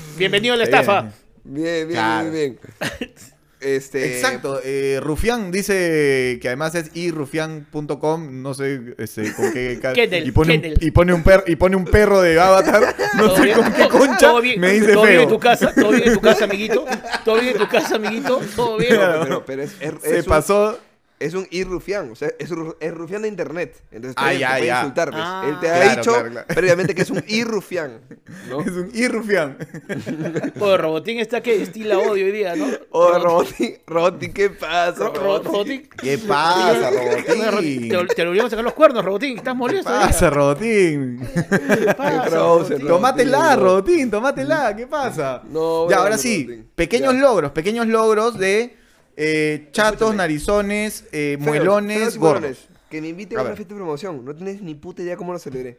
[0.16, 0.74] Bienvenido a la Bien.
[0.80, 1.02] estafa.
[1.42, 2.30] Bien, bien, Claro.
[2.30, 2.58] bien,
[3.00, 3.10] bien.
[3.60, 10.26] Este, Exacto, eh, Rufián dice que además es irufián.com, no sé este, con qué Kendall,
[10.26, 13.36] y pone, un, y pone un perro y pone un perro de avatar, no ¿Todo
[13.36, 13.56] sé bien?
[13.58, 14.60] con qué ¿Todo- concha todo bien?
[14.60, 15.28] me dice ¿Todo bien en feo.
[15.28, 15.74] tu casa?
[15.74, 16.84] ¿Todo bien en tu casa, amiguito?
[17.24, 18.40] ¿Todo bien en tu casa, amiguito?
[18.56, 18.94] ¿Todo bien?
[18.96, 20.78] No, pero, pero es, es, Se es un, pasó
[21.20, 22.50] es un irrufián, o sea, es,
[22.80, 23.80] es rufián de internet.
[23.92, 24.78] Entonces Ah, te, ya, te puede ya.
[24.80, 25.22] insultar, pues.
[25.24, 25.44] Ah.
[25.46, 26.46] Él te ha dicho claro, claro.
[26.48, 28.00] previamente que es un irrufián,
[28.48, 28.60] ¿no?
[28.62, 29.58] es un irufián.
[30.60, 32.66] Oye, Robotín está que destila odio hoy día, ¿no?
[32.90, 34.92] Oh, Robotín, Robotín, ¿qué pasa?
[34.98, 35.52] Ro- ro- Robotín?
[35.52, 35.88] Robotín.
[36.00, 37.88] ¿Qué pasa, Robotín?
[38.16, 39.36] te lo olvidamos a sacar los cuernos, Robotín.
[39.36, 39.90] ¿Estás ¿Qué molesto?
[39.90, 41.20] pasa, Robotín?
[41.34, 42.86] ¿Qué pasa, Qué Robotín?
[42.86, 45.42] Tomátela, Robotín, tomátela, ¿qué pasa?
[45.50, 46.70] No, ya, ahora sí, Robotín.
[46.74, 47.20] pequeños Ya.
[47.20, 48.79] logros, pequeños logros de
[49.16, 50.16] eh, chatos, Escúchame.
[50.16, 52.68] narizones, eh, Feos, muelones, y gordos.
[52.88, 53.56] Que me inviten A a, una ver.
[53.58, 54.24] fiesta de promoción.
[54.24, 55.78] No tienes ni puta idea cómo lo celebré.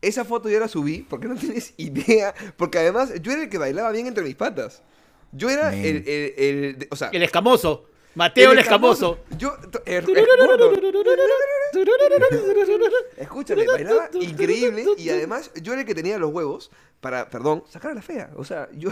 [0.00, 2.34] Esa foto yo la subí porque no tienes idea.
[2.56, 4.82] Porque además yo era el que bailaba bien entre mis patas.
[5.32, 5.84] Yo era Men.
[5.84, 7.84] el, el, el- de- O sea, El escamoso.
[8.14, 9.18] Mateo el escamoso.
[9.36, 9.54] Yo.
[9.86, 10.26] er- er-.
[13.16, 17.92] Escúchame, bailaba increíble y además yo era el que tenía los huevos para, perdón, sacar
[17.92, 18.30] a la fea.
[18.36, 18.90] O sea, yo,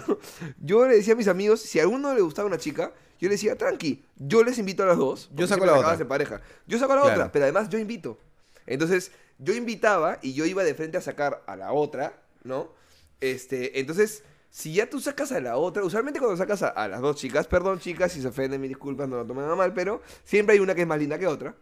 [0.60, 3.34] yo le decía a mis amigos, si a alguno le gustaba una chica, yo le
[3.34, 5.30] decía, tranqui, yo les invito a las dos.
[5.34, 5.94] Yo saco la otra.
[5.94, 6.40] en pareja.
[6.66, 7.16] Yo saco a la Claro.
[7.16, 8.18] otra, pero además yo invito.
[8.66, 12.72] Entonces, yo invitaba y yo iba de frente a sacar a la otra, ¿no?
[13.20, 14.22] Este, entonces,
[14.56, 17.46] si ya tú sacas a la otra, usualmente cuando sacas a, a las dos chicas,
[17.46, 20.60] perdón chicas, si se ofenden, mis disculpas, no lo tomen a mal, pero siempre hay
[20.60, 21.54] una que es más linda que otra.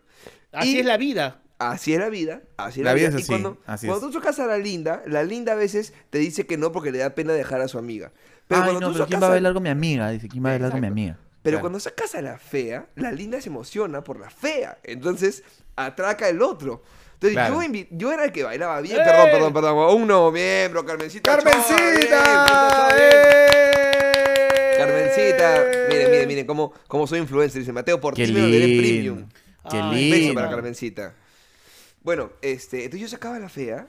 [0.53, 1.41] Así Y- es la vida.
[1.59, 3.19] Así es la vida, así es La la, vida vida.
[3.19, 4.13] es y así, cuando, así cuando es.
[4.13, 6.99] tú sacas a la linda, la linda a veces te dice que no porque le
[6.99, 8.13] da pena dejar a su amiga.
[8.47, 10.11] Pero Ay, cuando no, tú pero ¿quién sacas va a a- bailar con mi amiga?
[10.11, 11.19] Dice, ¿quién va a bailar con mi amiga?
[11.43, 11.61] Pero Claro.
[11.63, 14.79] cuando sacas a la fea, la linda se emociona por la fea.
[14.85, 15.43] Entonces,
[15.77, 16.83] atraca el otro.
[17.15, 17.61] Entonces, Claro.
[17.91, 18.97] yo, era el que bailaba bien.
[18.97, 19.03] ¡Eh!
[19.05, 19.97] Perdón, perdón, perdón.
[20.01, 21.37] Un nuevo miembro, Carmencita.
[21.37, 22.89] ¡Carmencita!
[24.79, 25.63] Carmencita.
[25.63, 25.87] ¡Eh!
[25.89, 27.61] Miren, miren, miren cómo, cómo soy influencer.
[27.61, 28.83] Dice Mateo, por Qué ti me volveré lindo.
[28.83, 29.29] premium.
[29.71, 30.35] Qué beso lindo.
[30.35, 31.15] para Carmencita.
[32.03, 33.87] Bueno, este, entonces yo sacaba la fea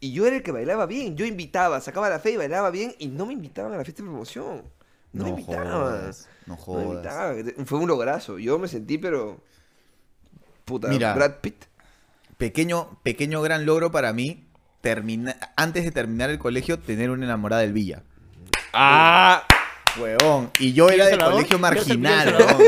[0.00, 1.16] y yo era el que bailaba bien.
[1.16, 4.02] Yo invitaba, sacaba la fea y bailaba bien y no me invitaban a la fiesta
[4.02, 4.62] de promoción.
[5.12, 5.70] No, me invitaban.
[5.72, 7.36] jodas, no No me jodas.
[7.36, 7.66] invitaban.
[7.66, 8.38] Fue un lograzo.
[8.38, 9.40] Yo me sentí, pero.
[10.64, 11.14] Puta, Mira.
[11.14, 11.64] Brad Pitt.
[12.38, 14.46] Pequeño, pequeño gran logro para mí,
[14.80, 18.04] termina, antes de terminar el colegio, tener una enamorada del Villa.
[18.72, 19.42] ¡Ah!
[19.98, 20.52] Huevón.
[20.60, 21.32] Y yo era de Salvador?
[21.34, 22.36] colegio ¿Vive en marginal.
[22.38, 22.62] Huevón.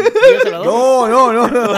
[0.64, 1.72] No, no, no, no.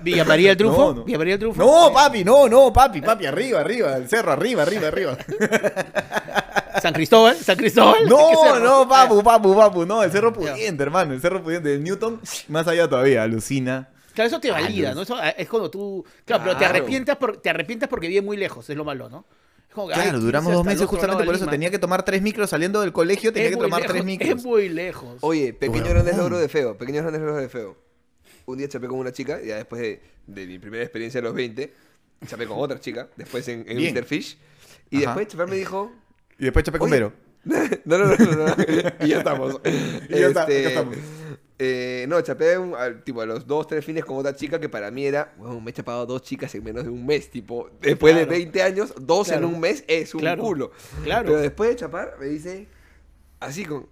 [0.00, 0.78] Villa María del Triunfo.
[0.78, 1.04] No, no.
[1.04, 1.62] Villa María del Triunfo.
[1.62, 5.18] No, papi, no, no, papi, papi, arriba, arriba, el cerro, arriba, arriba, arriba.
[6.80, 7.36] San Cristóbal.
[7.36, 8.04] San Cristóbal.
[8.04, 11.84] ¿Qué No, no, papu, papu, papu, no, el cerro pudiente, hermano, el cerro pudiente, el
[11.84, 12.18] Newton,
[12.48, 13.90] más allá todavía, alucina.
[14.14, 14.94] Claro, eso te valida.
[14.94, 15.02] ¿no?
[15.02, 16.04] Eso ah, es cuando tú.
[16.24, 16.74] Claro, pero te Claro.
[16.76, 19.24] arrepientas, por, te arrepientas porque vive muy lejos, es lo malo, ¿no?
[19.68, 21.44] Es como ay, Claro, quise duramos dos meses justamente por eso.
[21.44, 21.52] Lima.
[21.52, 24.30] Tenía que tomar tres micros saliendo del colegio, tenía Es que tomar lejos, tres micros.
[24.30, 25.16] Es muy lejos.
[25.20, 25.94] Oye, pequeños Huevón.
[25.94, 26.76] grandes logros de feo.
[26.76, 27.76] Pequeños grandes logros de feo.
[28.46, 31.34] Un día chapé con una chica, ya después de, de mi primera experiencia a los
[31.34, 31.72] 20,
[32.26, 33.94] chapé con otra chica, después en, en Bien.
[33.94, 34.04] Mr.
[34.04, 34.38] Fish.
[34.90, 35.14] Y Ajá.
[35.14, 35.92] después chapé me dijo,
[36.36, 37.12] Y después chapé con Vero.
[37.44, 37.56] no,
[37.98, 38.54] no, no, no, no.
[39.06, 39.60] y ya estamos.
[40.08, 40.96] Y ya está, acá estamos.
[41.62, 44.70] Eh, no, chapé un- al- tipo, a los dos, tres fines con otra chica que
[44.70, 47.68] para mí era, "Weón, me he chapado dos chicas en menos de un mes, tipo,
[47.82, 48.26] después Claro.
[48.30, 49.46] de 20 años, dos Claro.
[49.46, 50.42] en un mes es un Claro.
[50.42, 50.70] culo.
[51.04, 51.26] Claro.
[51.26, 52.66] Pero después de chapar, me dice,
[53.40, 53.86] así con,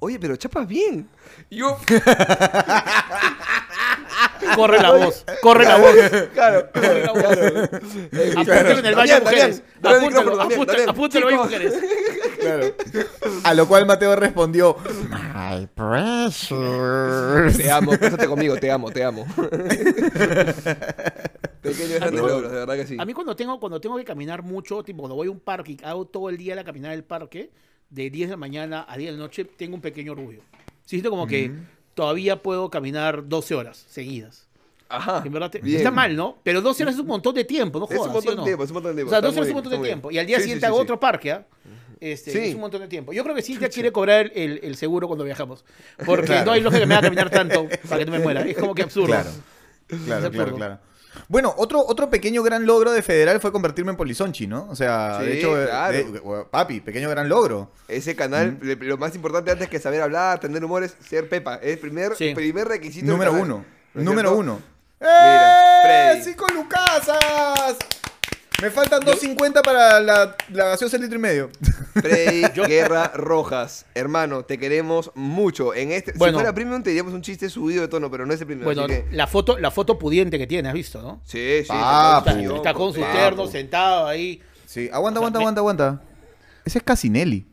[0.00, 1.08] oye, pero chapas bien.
[1.48, 1.78] Y yo,
[4.56, 5.94] Corre la voz, corre la voz.
[6.34, 7.22] claro, Corre la voz.
[8.36, 9.62] Apúntalo en el baño, mujeres.
[10.88, 11.74] Apúntalo, ahí, mujeres.
[12.40, 12.74] Claro.
[13.44, 14.76] A lo cual Mateo respondió,
[15.10, 17.56] My precious.
[17.56, 19.26] Te amo, cásate conmigo, te amo, te amo.
[21.62, 22.96] Pequeños grandes logros, de verdad que sí.
[22.98, 25.72] A mí cuando tengo, cuando tengo que caminar mucho, tipo cuando voy a un parque
[25.72, 27.50] y hago todo el día la caminada del parque,
[27.90, 30.40] de 10 de la mañana a 10 de la noche, tengo un pequeño orgullo.
[30.84, 31.52] Siento como que
[31.94, 34.46] todavía puedo caminar 12 horas seguidas.
[34.88, 35.22] Ajá.
[35.24, 36.38] En verdad te- está mal, ¿no?
[36.42, 38.36] Pero 12 horas es un montón de tiempo, no Es jodas, un montón ¿sí o
[38.36, 38.42] no?
[38.42, 39.08] de tiempo, es un montón de tiempo.
[39.08, 40.10] O sea, está 12 horas es un montón bien, de tiempo.
[40.10, 40.36] Y al día.
[40.38, 41.46] Sí, siguiente sí, hago sí, otro parque, ¿ah?
[42.00, 42.38] Este, Sí.
[42.38, 43.12] Es un montón de tiempo.
[43.12, 45.64] Yo creo que Cintia quiere cobrar el, el seguro cuando viajamos.
[46.06, 46.46] Porque Claro.
[46.46, 48.40] no hay lógica que me haga caminar tanto para que no me muera.
[48.42, 49.08] Es como que absurdo.
[49.08, 49.30] Claro.
[50.06, 50.30] Claro, absurdo.
[50.30, 50.78] claro, claro.
[51.26, 54.68] Bueno, otro, otro pequeño gran logro de Federal fue convertirme en Polizonchi, ¿no?
[54.70, 55.92] O sea, de hecho, eh, claro.
[56.12, 57.72] de- papi, pequeño gran logro.
[57.88, 61.56] Ese canal, le- lo más importante antes que saber hablar, tener humor, es ser Pepa.
[61.56, 62.32] Es el primer, Sí.
[62.36, 63.06] primer requisito.
[63.10, 63.64] Número uno.
[63.94, 64.38] ¿No es Número cierto?
[64.38, 64.60] uno.
[65.00, 66.12] Mira, ¡Eh!
[66.14, 66.22] Freddy.
[66.30, 67.76] ¡Cinco lucasas!
[68.62, 71.50] Me faltan 2.50 para la, la gaseosa litro y medio.
[71.94, 73.86] Freddy Guerra Rojas.
[73.94, 75.74] Hermano, te queremos mucho.
[75.74, 76.32] En este, Bueno.
[76.32, 78.64] si fuera premium, te diríamos un chiste subido de tono, pero no es el premium.
[78.66, 81.20] Bueno, así que- la foto, la foto pudiente que tiene, ¿has visto, no?
[81.24, 81.68] Sí, sí.
[81.68, 82.56] Papu.
[82.56, 83.12] Está, con su papu.
[83.16, 84.42] terno sentado ahí.
[84.66, 86.00] Sí, aguanta, aguanta, aguanta, aguanta.
[86.64, 87.46] Ese es Casinelli.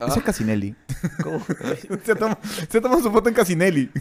[0.00, 0.06] Ah.
[0.08, 0.74] Eso es Casinelli.
[1.22, 1.44] ¿Cómo?
[2.04, 2.38] se, toma,
[2.68, 3.90] se toma su foto en Casinelli.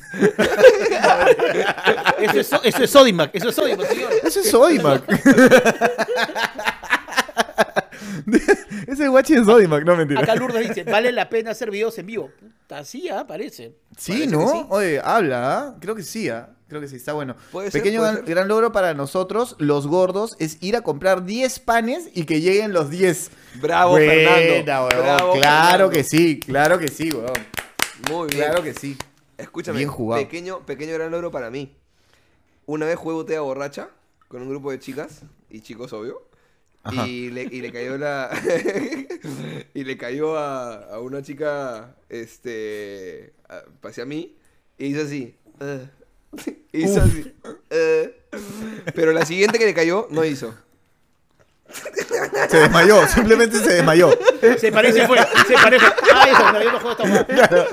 [2.19, 4.11] Eso es, eso es Sodimac, eso es Sodimac, señor.
[4.23, 5.03] Eso es Sodimac.
[8.87, 10.19] Ese es guachi de Sodimac, no mentira.
[10.21, 12.29] Acá Lourdes dice, vale la pena hacer videos en vivo.
[12.39, 13.75] Puta, sí, ah, parece.
[13.97, 14.49] Sí, Parece ¿no?
[14.49, 14.65] sí.
[14.69, 15.75] Oye, habla, ¿ah?
[15.79, 16.49] Creo que sí, ¿ah?
[16.69, 17.35] Creo que sí, está bueno.
[17.51, 18.35] Puede ser, Pequeño puede gran, ser.
[18.35, 22.71] gran logro para nosotros, los gordos, es ir a comprar 10 panes y que lleguen
[22.73, 23.31] los 10.
[23.61, 24.63] Bravo, Buena, Fernando.
[24.65, 25.89] Bravo, claro Fernando.
[25.89, 27.33] que sí, claro que sí, weón.
[28.09, 28.43] Muy bien.
[28.45, 28.95] Claro que sí.
[29.37, 30.21] Escúchame, Bien jugado.
[30.21, 31.75] Pequeño, pequeño gran logro para mí.
[32.65, 33.89] Una vez jugué botella borracha
[34.27, 36.21] con un grupo de chicas y chicos, obvio.
[37.03, 38.29] Y le, y le cayó la.
[39.73, 43.33] y le cayó a, a una chica, este.
[43.49, 44.37] a- hacia mí.
[44.77, 45.35] Y hizo así.
[45.59, 45.87] "Eh".
[46.73, 47.33] hizo así.
[47.69, 48.15] "Eh".
[48.95, 50.53] pero la siguiente que le cayó, no hizo.
[52.49, 54.09] Se desmayó, simplemente se desmayó.
[54.57, 55.19] Se parece, fue.
[55.47, 55.85] Se parece.
[56.11, 57.67] Ah, eso, no, yo no juego esta hueá.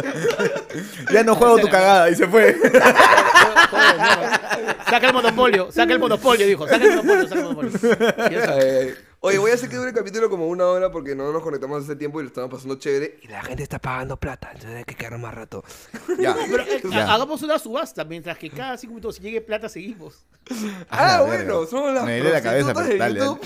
[1.13, 2.57] Ya no juego tu cagada y se fue.
[4.91, 6.69] Saca el monopolio, saca el monopolio, dijo.
[6.69, 7.73] Saca el monopolio, saca el monopolio.
[8.31, 8.97] Y eso.
[9.21, 11.83] Oye, voy a hacer que dure el capítulo como una hora porque no nos conectamos
[11.83, 13.19] hace tiempo y lo estamos pasando chévere.
[13.23, 15.65] Y la gente está pagando plata, entonces hay que quedar más rato.
[16.19, 16.37] Ya.
[16.49, 17.13] Pero, eh, Ya.
[17.13, 20.25] hagamos una subasta, mientras que cada cinco minutos si llegue plata seguimos.
[20.91, 21.71] Ah, la bueno, verga.
[21.71, 23.19] somos las Me la cabeza, pero dale, dale.
[23.19, 23.41] Claro.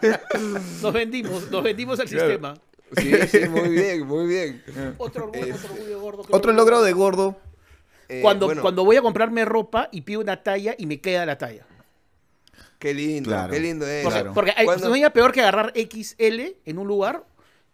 [0.00, 0.62] YouTube.
[0.82, 2.24] Nos vendimos, nos vendimos al Claro.
[2.28, 2.54] sistema.
[2.96, 4.62] Sí, sí, muy bien, muy bien.
[4.98, 6.24] Otro orgullo, otro orgullo gordo.
[6.30, 7.36] Otro logro de gordo.
[8.08, 11.24] Eh, Cuando, bueno, cuando voy a comprarme ropa y pido una talla y me queda
[11.24, 11.64] la talla.
[12.82, 13.52] Qué lindo, Claro.
[13.52, 14.02] qué lindo es.
[14.02, 14.34] Porque, Claro.
[14.34, 17.24] porque hay, Cuando- no hay peor que agarrar XL en un lugar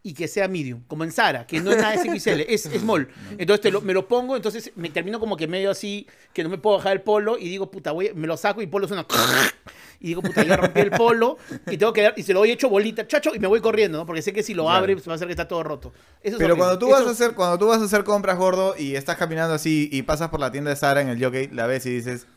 [0.02, 3.08] y que sea medium, como en Zara, que no es nada es XL, es small.
[3.38, 6.50] Entonces te lo- me lo pongo, entonces me termino como que medio así, que no
[6.50, 8.86] me puedo bajar el polo y digo, puta, voy, me lo saco y el polo
[8.86, 9.06] suena...
[10.00, 11.38] Y digo, puta, ya rompí el polo
[11.68, 13.98] y tengo que dar, y se lo doy hecho bolita, chacho, y me voy corriendo,
[13.98, 14.06] ¿no?
[14.06, 14.78] Porque sé que si lo Claro.
[14.78, 15.92] abre, se va a hacer que está todo roto.
[16.22, 18.38] Eso es Pero cuando tú Eso- vas a hacer, cuando tú vas a hacer compras
[18.38, 21.48] gordo y estás caminando así y pasas por la tienda de Sara en el jockey,
[21.48, 22.28] la ves y dices,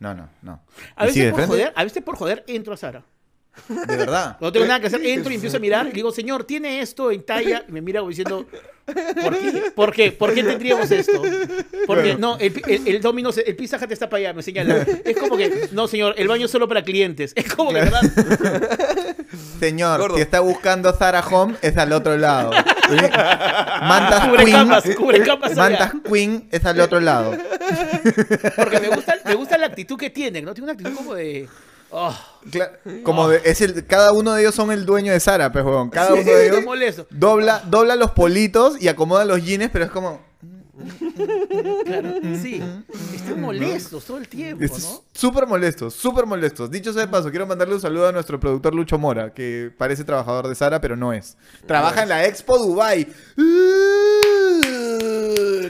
[0.00, 0.60] no, no, no.
[0.96, 3.04] A ¿Y sigue veces, por joder, a veces por joder entro a Zara.
[3.68, 4.36] De verdad.
[4.40, 7.10] No tengo nada que hacer, entro y empiezo a mirar y digo, señor, ¿tiene esto
[7.10, 7.64] en talla?
[7.68, 8.46] Y me mira como diciendo,
[8.86, 9.72] ¿por qué?
[9.74, 10.12] ¿Por qué?
[10.12, 11.22] ¿Por qué tendríamos esto?
[11.86, 14.76] Porque no, el, el, el Domino's, el Pizza Hut está para allá, me señala.
[15.04, 17.32] Es como que, no, señor, el baño es solo para clientes.
[17.36, 18.00] Es como que, ¿verdad?
[19.60, 20.16] Señor, Gordo.
[20.16, 22.50] si está buscando Zara Home, es al otro lado.
[22.96, 24.56] Mantas Cubre Queen.
[24.96, 25.18] cubre
[25.52, 25.78] allá.
[26.50, 27.36] Es al otro lado.
[28.56, 30.54] Porque me gusta, me gusta la actitud que tienen, ¿no?
[30.54, 31.48] Tiene una actitud como de...
[31.90, 32.16] oh,
[33.02, 35.64] Como de- es el, cada uno de ellos son el dueño de Sara, pues.
[35.90, 36.56] Cada uno de ellos
[37.10, 40.29] dobla, dobla los politos y acomoda los jeans, pero es como.
[41.84, 42.62] Claro, sí.
[43.14, 45.04] Están molestos todo el tiempo, ¿no?
[45.12, 46.70] Súper molestos, súper molestos.
[46.70, 50.04] Dicho sea de paso, quiero mandarle un saludo a nuestro productor Lucho Mora, que parece
[50.04, 51.36] trabajador de Sara, pero no es.
[51.66, 53.06] Trabaja en la Expo Dubai.
[53.36, 54.54] El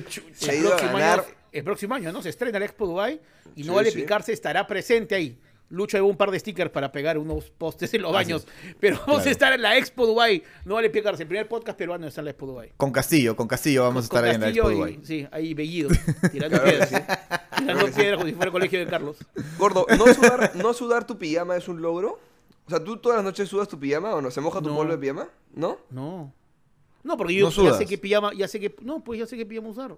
[0.05, 2.23] próximo, año, el próximo año, ¿no?
[2.23, 3.21] Se estrena el Expo Dubai
[3.57, 4.01] y no Sí, vale sí.
[4.01, 5.39] picarse, estará presente ahí.
[5.71, 8.47] Lucho lleva un par de stickers para pegar unos postes en los baños.
[8.81, 9.29] Pero vamos Claro.
[9.29, 10.43] a estar en la Expo Dubai.
[10.65, 11.23] No vale picarse.
[11.23, 12.73] El primer podcast peruano está en la Expo Dubai.
[12.77, 15.01] Con Castillo, con Castillo vamos a estar ahí en la Expo y- Dubai.
[15.05, 15.89] Sí, ahí Bellido.
[16.33, 16.89] Tirando Claro piedras.
[16.89, 16.97] sí.
[17.59, 19.17] Tirando piedras como si fuera el colegio de Carlos.
[19.59, 22.19] Gordo, ¿no sudar, ¿no sudar tu pijama es un logro?
[22.67, 24.31] O sea, ¿tú todas las noches sudas tu pijama o no?
[24.31, 24.77] ¿Se moja tu No.
[24.77, 25.29] polvo de pijama?
[25.55, 25.79] ¿no?
[25.91, 26.33] No.
[27.03, 28.75] No, porque yo ¿No ya sé qué pijama, ya sé que.
[28.83, 29.97] No, pues ya sé qué pijama usar.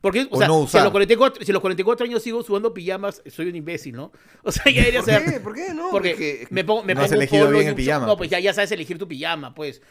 [0.00, 2.42] Porque, o, O sea, no si, a los 44, si a los 44 años sigo
[2.44, 4.12] sudando pijamas, soy un imbécil, ¿no?
[4.44, 5.24] O sea, ya debería ¿Por ser.
[5.24, 5.40] qué?
[5.40, 5.90] ¿Por qué no?
[5.90, 8.16] Porque me pongo, me No has un elegido polo bien y el un pijama, No,
[8.16, 8.28] pues.
[8.28, 9.82] pues ya, ya sabes elegir tu pijama, pues.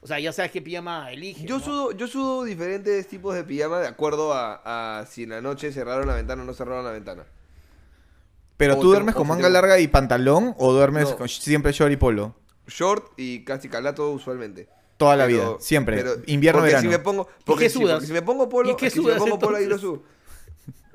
[0.00, 1.44] O sea, ya sabes qué pijama eliges.
[1.44, 1.64] Yo ¿no?
[1.64, 5.70] sudo, yo sudo diferentes tipos de pijama de acuerdo a, a si en la noche
[5.72, 7.24] cerraron la ventana o no cerraron la ventana.
[8.56, 11.16] Pero O tú te- duermes con manga te- larga y pantalón o duermes No.
[11.18, 12.34] con siempre short y polo.
[12.66, 14.68] Short y casi calato usualmente.
[15.02, 15.96] Toda la Pero- vida, siempre.
[15.96, 16.82] pero- Invierno, porque verano.
[16.90, 17.94] Si me pongo, ¿Y porque, qué si, sudas?
[17.94, 19.78] porque si me pongo polo, ¿Y qué que si sudas, me pongo polo ahí lo
[19.78, 20.02] subo.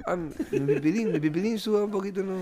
[0.05, 0.29] Ah, mi
[0.75, 2.37] pipilín, mi pipilín suda un poquito, no.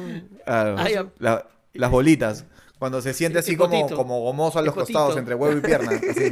[0.45, 1.07] Ah, Ah, ya.
[1.17, 2.45] la- las bolitas.
[2.77, 5.61] Cuando se siente El así como, como gomoso a El los costados entre huevo y
[5.61, 5.91] pierna.
[6.09, 6.29] así.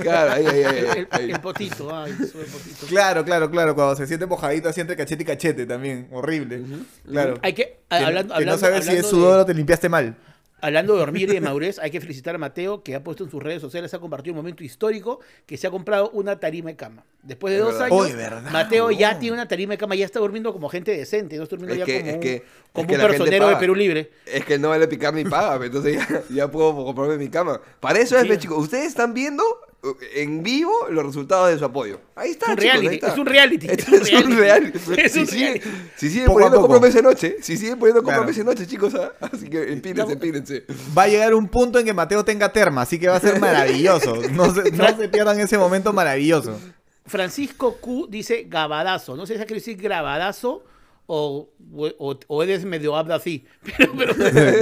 [0.00, 0.78] Claro, ahí, ahí, ahí.
[0.96, 1.30] El, ahí.
[1.32, 2.86] el potito, ay, sube el potito.
[2.86, 3.74] Claro, claro, claro.
[3.74, 6.08] Cuando se siente mojadito así entre cachete y cachete también.
[6.12, 6.62] Horrible.
[7.08, 7.34] Claro.
[7.42, 9.88] Hay que, Que, hablando, que no hablando- sabes si es sudor de- o te limpiaste
[9.88, 10.16] mal.
[10.66, 13.30] Hablando de dormir y de madurez, hay que felicitar a Mateo, que ha puesto en
[13.30, 16.76] sus redes sociales, ha compartido un momento histórico, que se ha comprado una tarima de
[16.76, 17.04] cama.
[17.22, 17.86] Después de Es dos verdad.
[17.86, 19.20] años, Oye, ¿verdad, Mateo ya huevón?
[19.20, 21.86] tiene una tarima de cama, ya está durmiendo como gente decente, no está durmiendo Es
[21.88, 22.42] ya que- como, es un- que-
[22.72, 23.56] como es que un personero de.
[23.56, 24.10] Perú Libre.
[24.26, 27.60] Es que no vale picar ni paga, entonces ya, ya puedo comprarme mi cama.
[27.78, 28.38] Para eso es, Sí.
[28.38, 28.58] chicos.
[28.58, 29.44] Ustedes están viendo,
[30.14, 32.00] en vivo los resultados de su apoyo.
[32.14, 33.08] Ahí está, Es un chicos, ahí reality, está.
[33.12, 33.88] es un reality, es
[34.24, 34.78] un reality.
[35.02, 35.68] Es Si un sigue- reality.
[35.96, 38.18] Si siguen Poco a poniendo compromiso noche, si siguen poniendo Claro.
[38.18, 39.12] compromiso noche, chicos, ¿ah?
[39.32, 40.64] así que empínense, empínense.
[40.96, 43.40] Va a llegar un punto en que Mateo tenga terma, así que va a ser
[43.40, 44.16] maravilloso.
[44.32, 46.58] No se, no se pierdan ese momento maravilloso.
[47.06, 49.16] Francisco Q dice gabadazo.
[49.16, 50.64] No sé si quiere decir grabadazo
[51.06, 53.44] o, o, o eres medio habla así.
[53.76, 54.14] Pero, pero,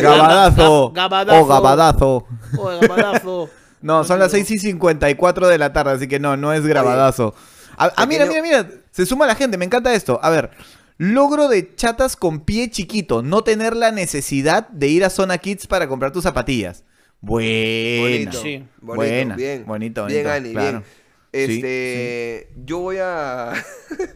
[0.03, 0.93] Gabadazo.
[0.93, 1.41] Gabadazo.
[1.43, 2.27] O gabadazo.
[2.59, 3.51] O gabadazo.
[3.85, 7.35] No, son las 6 y 54 de la tarde, así que no, no es grabadazo.
[7.77, 8.67] Ah, ah, mira, mira, mira.
[8.91, 10.19] Se suma la gente, me encanta esto.
[10.23, 10.51] A ver.
[10.97, 13.23] Logro de chatas con pie chiquito.
[13.23, 16.83] No tener la necesidad de ir a Zona Kids para comprar tus zapatillas.
[17.21, 18.01] Buena.
[18.03, 18.65] Bonito, Sí.
[18.81, 19.37] bonito, Buena.
[19.37, 19.67] bien.
[19.67, 20.71] Bonito, Bien, Ani, claro.
[20.71, 20.85] bien.
[21.33, 23.53] Este, yo voy a...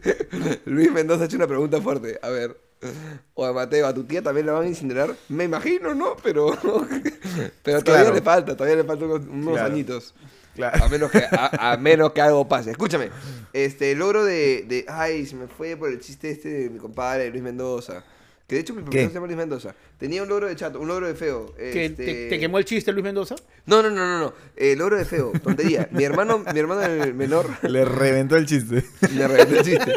[0.65, 2.17] Luis Mendoza ha hecho una pregunta fuerte.
[2.23, 2.57] A ver.
[3.33, 5.15] O a Mateo, ¿a tu tía también la van a incinerar?
[5.27, 6.15] Me imagino, ¿no?
[6.23, 6.47] Pero,
[7.63, 8.13] pero todavía Claro.
[8.15, 9.73] le falta, todavía le faltan unos, unos Claro.
[9.73, 10.13] añitos.
[10.55, 10.83] Claro.
[10.83, 12.71] A menos que, a, a menos que algo pase.
[12.71, 13.09] Escúchame,
[13.53, 14.85] este, el logro de, de...
[14.89, 18.03] Ay, se me fue por el chiste este de mi compadre, Luis Mendoza.
[18.49, 19.07] Que de hecho mi profesor ¿Qué?
[19.09, 19.75] se llama Luis Mendoza.
[19.99, 21.53] Tenía un logro de chato, un logro de feo.
[21.55, 23.35] ¿Que este- te, te quemó el chiste Luis Mendoza?
[23.67, 24.33] no, no, no, no, no.
[24.55, 25.87] El logro de feo, tontería.
[25.91, 28.83] Mi hermano, mi hermano el menor Le reventó el chiste.
[29.13, 29.93] me reventó el chiste.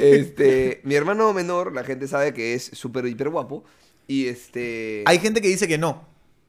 [0.00, 3.64] Este, mi hermano menor, la gente sabe que es súper hiper guapo.
[4.06, 5.02] Y este.
[5.06, 6.06] Hay gente que dice que no.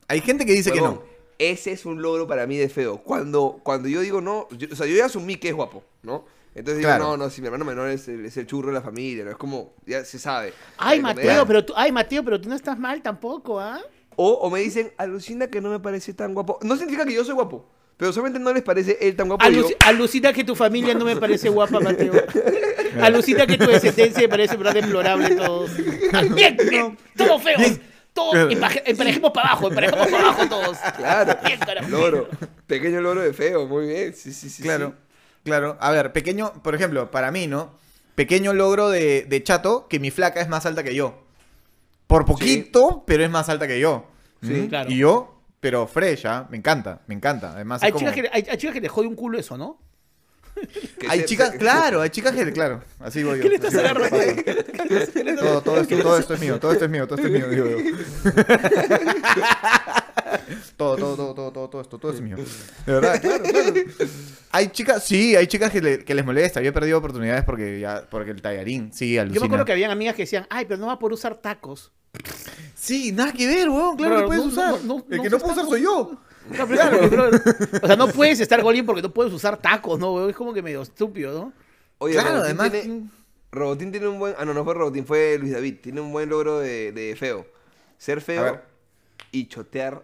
[0.07, 1.03] Hay gente que dice que no.
[1.39, 2.97] Ese es un logro para mí de feo.
[2.97, 6.25] Cuando, cuando yo digo no, yo- o sea, yo ya asumí que es guapo, ¿no?
[6.55, 7.03] Entonces digo, Claro.
[7.03, 9.31] no, no, si mi hermano menor es el, es el churro de la familia, ¿no?
[9.31, 10.53] Es como, ya se sabe.
[10.77, 13.81] Ay, Mateo, pero tú, ay, Mateo, pero tú no estás mal tampoco, ¿ah?
[14.15, 16.57] O, o me dicen, alucina que no me parece tan guapo.
[16.63, 19.45] No significa que yo soy guapo, pero solamente no les parece él tan guapo.
[19.45, 22.13] y yo- Aluci- alucina que tu familia no me parece guapa, Mateo.
[23.01, 25.71] Alucina que tu descendencia me parece verdad deplorable todos.
[26.33, 27.79] Bien, bien, todos feos.
[28.13, 28.49] Todos
[28.85, 30.77] emparejemos para abajo, emparejemos para abajo todos.
[30.95, 31.59] Claro, Bien,
[31.91, 32.29] logro.
[32.65, 34.13] Pequeño logro de feo, muy bien.
[34.15, 34.63] Sí, sí, sí.
[34.63, 35.04] Claro, sí.
[35.45, 35.77] Claro.
[35.79, 37.71] A ver, pequeño, por ejemplo, para mí, ¿no?
[38.15, 41.23] Pequeño logro de, de chato que mi flaca es más alta que yo.
[42.07, 44.05] Por poquito, pero es más alta que yo.
[44.43, 44.51] Sí.
[44.51, 44.67] ¿Mm?
[44.67, 44.91] Claro.
[44.91, 46.47] Y yo, pero fresh, ¿ah?
[46.49, 47.51] Me encanta, me encanta.
[47.53, 49.57] Además, es Hay como- chicas, que, hay, hay chicas que le jode un culo eso,
[49.57, 49.79] ¿no?
[51.09, 53.43] Hay se- chicas, se- claro, hay chicas que, claro, así voy yo.
[53.43, 54.17] ¿Qué le estás agarrando?
[55.41, 57.49] Todo, todo, esto, todo esto es mío, todo esto es mío, todo esto es mío,
[57.49, 57.77] digo yo.
[60.77, 62.35] Todo, todo, todo, todo, todo, todo esto, todo es mío.
[62.85, 63.73] De verdad, claro, claro.
[64.51, 66.61] Hay chicas, sí, hay chicas que, le- que les molesta.
[66.61, 69.91] Yo he perdido oportunidades porque ya, porque el tallarín, sí, Yo me acuerdo que habían
[69.91, 71.91] amigas que decían, ay, pero no va por usar tacos.
[72.75, 74.71] Sí, nada que ver, weón, claro Bro, que puedes no, usar.
[74.83, 76.17] no, no, el que no puedo usar soy yo.
[76.49, 77.09] No, pero claro,
[77.81, 80.13] O sea, no puedes estar golín porque no puedes usar tacos, ¿no?
[80.13, 80.29] weón?
[80.29, 81.53] Es como que medio estúpido, ¿no?
[81.97, 83.03] Oye, Claro, Robotín además- Tiene,
[83.51, 84.35] Robotín tiene un buen.
[84.37, 85.75] Ah, no, no fue Robotín, fue Luis David.
[85.81, 87.47] Tiene un buen logro de, de feo.
[87.97, 88.61] Ser A feo
[89.31, 90.03] y chotear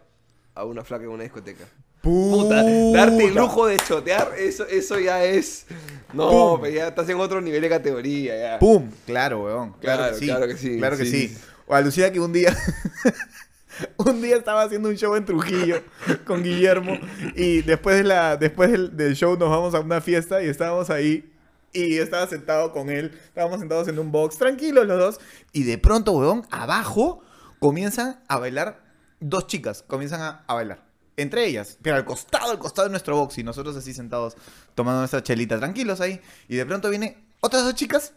[0.55, 1.65] a una flaca en una discoteca.
[2.01, 5.67] Puta, darte el lujo de chotear, eso, eso ya es.
[6.13, 6.65] No, Pum.
[6.67, 8.59] ya estás en otro nivel de categoría ya.
[8.59, 8.89] ¡Pum!
[9.05, 9.73] Claro, weón.
[9.73, 10.25] Claro, Claro, que sí.
[10.25, 11.27] claro que sí, Claro que sí, sí.
[11.35, 11.37] sí.
[11.67, 12.57] O alucina que un día.
[13.97, 15.81] un día estaba haciendo un show en Trujillo
[16.25, 16.97] con Guillermo.
[17.35, 20.89] Y después, de la, después del, del show nos vamos a una fiesta y estábamos
[20.89, 21.31] ahí.
[21.71, 23.17] Y yo estaba sentado con él.
[23.27, 25.19] Estábamos sentados en un box, tranquilos los dos.
[25.53, 27.21] Y de pronto, weón, abajo
[27.59, 28.81] comienzan a bailar
[29.22, 29.84] dos chicas.
[29.88, 30.84] Comienzan a, a bailar.
[31.15, 33.38] Entre ellas, pero al costado, al costado de nuestro box.
[33.38, 34.36] Y nosotros así sentados
[34.76, 36.19] tomando nuestra chelita, tranquilos ahí.
[36.49, 38.13] Y de pronto vienen otras dos chicas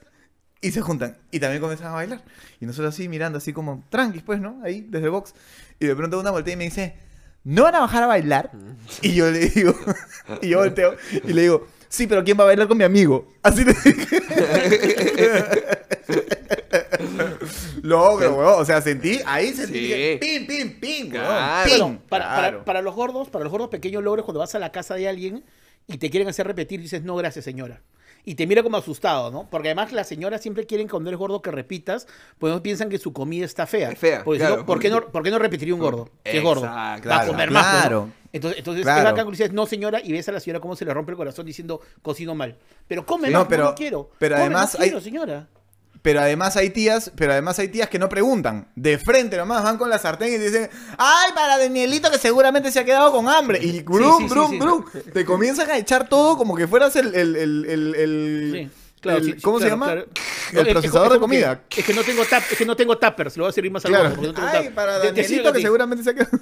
[0.61, 1.19] y se juntan.
[1.31, 2.25] Y también comienzan a bailar.
[2.61, 4.61] Y nosotros así mirando, así como tranquis, pues, ¿no?
[4.65, 5.35] Ahí, desde el box.
[5.79, 6.97] Y de pronto una voltea y me dice,
[7.45, 8.51] ¿no van a bajar a bailar?
[9.03, 9.75] Y yo le digo,
[10.43, 13.31] y yo volteo y le digo, sí, pero ¿quién va a bailar con mi amigo?
[13.43, 14.23] Así le dije.
[17.85, 18.61] Logro, weón.
[18.61, 19.89] O sea, sentí, ahí sentí Sí.
[19.89, 21.25] que pim, pim, pim, weón.
[21.25, 21.65] Claro.
[21.71, 21.79] Pim.
[21.79, 22.65] Bueno, para, para- Claro.
[22.65, 25.45] para los gordos, para los gordos pequeños logros, cuando vas a la casa de alguien
[25.87, 27.83] y te quieren hacer repetir, dices, no, gracias, señora.
[28.27, 29.51] Y te mira como asustado, ¿no?
[29.51, 32.07] Porque además las señoras siempre quieren cuando eres gordo que repitas,
[32.39, 33.91] pues no piensan que su comida está fea.
[33.91, 36.09] Es fea, Porque si no, ¿por, qué no, ¿por qué no repetiría un gordo?
[36.23, 36.63] Que es gordo.
[36.63, 37.65] Va a claro, comer más.
[37.65, 37.81] pues, ¿no?
[37.83, 38.09] claro.
[38.33, 39.13] Entonces, entonces Claro.
[39.15, 41.45] cuando dices, no, señora, y ves a la señora cómo se le rompe el corazón
[41.45, 42.57] diciendo, cocino mal.
[42.89, 44.11] Pero come No, más, pero- no, no quiero.
[44.19, 45.49] pero Come, además no hay- quiero, señora.
[46.05, 48.69] Pero además hay tías, pero además hay tías que no preguntan.
[48.77, 52.79] De frente nomás van con la sartén y dicen, ay, para Danielito que seguramente se
[52.81, 53.59] ha quedado con hambre.
[53.65, 54.59] Y brum, sí, sí, brum, sí.
[54.59, 54.85] brum.
[55.15, 59.19] Te comienzan a echar todo como que fueras el, el, el, el, el- Sí, claro,
[59.21, 59.87] el- sí, sí, ¿Cómo se llama?
[59.87, 60.07] claro.
[60.53, 61.63] El es- procesador es de que- comida.
[61.75, 63.85] es que no tengo tap, es que no tengo tuppers, lo voy a servir más
[63.87, 64.15] al Claro.
[64.21, 66.39] no Ay, para Te- te Danielito que seguramente se ha quedado.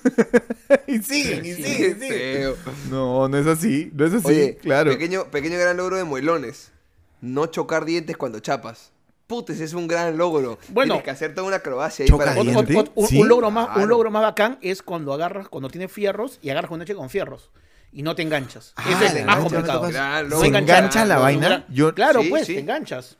[0.88, 2.54] y siguen, y Sí, siguen, y Qué siguen.
[2.90, 4.90] No, no es así, no es así, Oye, claro.
[4.90, 6.72] pequeño, pequeño gran logro de muelones.
[7.20, 8.90] No chocar dientes cuando chapas.
[9.26, 10.58] Puta, ese es un gran logro.
[10.68, 10.94] Bueno.
[10.94, 12.34] Tienes que hacer toda una acrobacia ahí para...
[12.34, 12.74] ¿Diente?
[12.74, 15.90] ot- un, Sí, un logro más, un logro más bacán es cuando agarras, cuando tienes
[15.90, 17.50] fierros y agarras con eche con fierros
[17.92, 18.72] y no te enganchas.
[18.76, 19.82] Ah, Ese es más complicado.
[20.28, 20.40] no.
[20.40, 20.76] ¿Se enganchar.
[20.78, 21.46] engancha la vaina?
[21.46, 22.54] Claro, Yo claro, Sí, pues, sí.
[22.54, 23.16] te enganchas.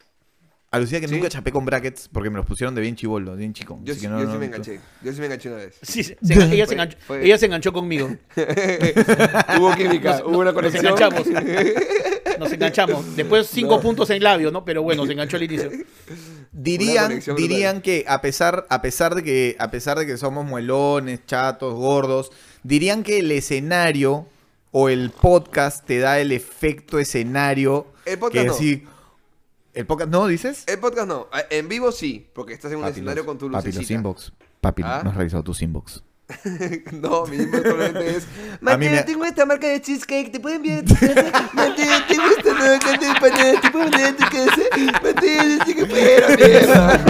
[0.72, 1.14] Alucina que Sí.
[1.14, 3.78] nunca chapé con brackets porque me los pusieron de bien chivolo, bien chico.
[3.84, 4.80] Yo, así sí, que no- yo no- sí me enganché.
[5.02, 5.74] Yo sí me enganché una vez.
[5.82, 8.08] Sí, se- se- ella, se enganchó, fue- ella se enganchó conmigo.
[9.58, 10.86] hubo química, Nos- hubo una nos conexión.
[10.86, 11.26] enganchamos.
[12.38, 13.14] Nos enganchamos.
[13.14, 13.80] Después cinco No.
[13.82, 14.64] puntos en labio, ¿no?
[14.64, 15.70] Pero bueno, se enganchó al inicio.
[16.50, 21.20] Dirían, dirían que a pesar, a pesar de que a pesar de que somos muelones,
[21.26, 22.30] chatos, gordos,
[22.62, 24.26] dirían que el escenario
[24.70, 28.90] o el podcast te da el efecto escenario El podcast que no.
[29.74, 30.64] ¿El podcast no, dices?
[30.66, 31.28] El podcast no.
[31.48, 33.72] En vivo sí, porque estás en un papi escenario los, con tu lucecita.
[33.72, 34.32] Papi, los inbox.
[34.60, 35.00] Papi, ¿Ah?
[35.02, 36.02] no has revisado tus inbox.
[36.92, 38.26] no, mi inbox solamente es...
[38.60, 41.14] Mateo, tengo esta marca de cheesecake, ¿te pueden enviar este
[41.54, 44.62] Mateo, tengo esta nueva de empanadas, ¿te puedo enviar a tu casa?
[45.02, 47.02] Mateo, no sé qué puedo, mierda.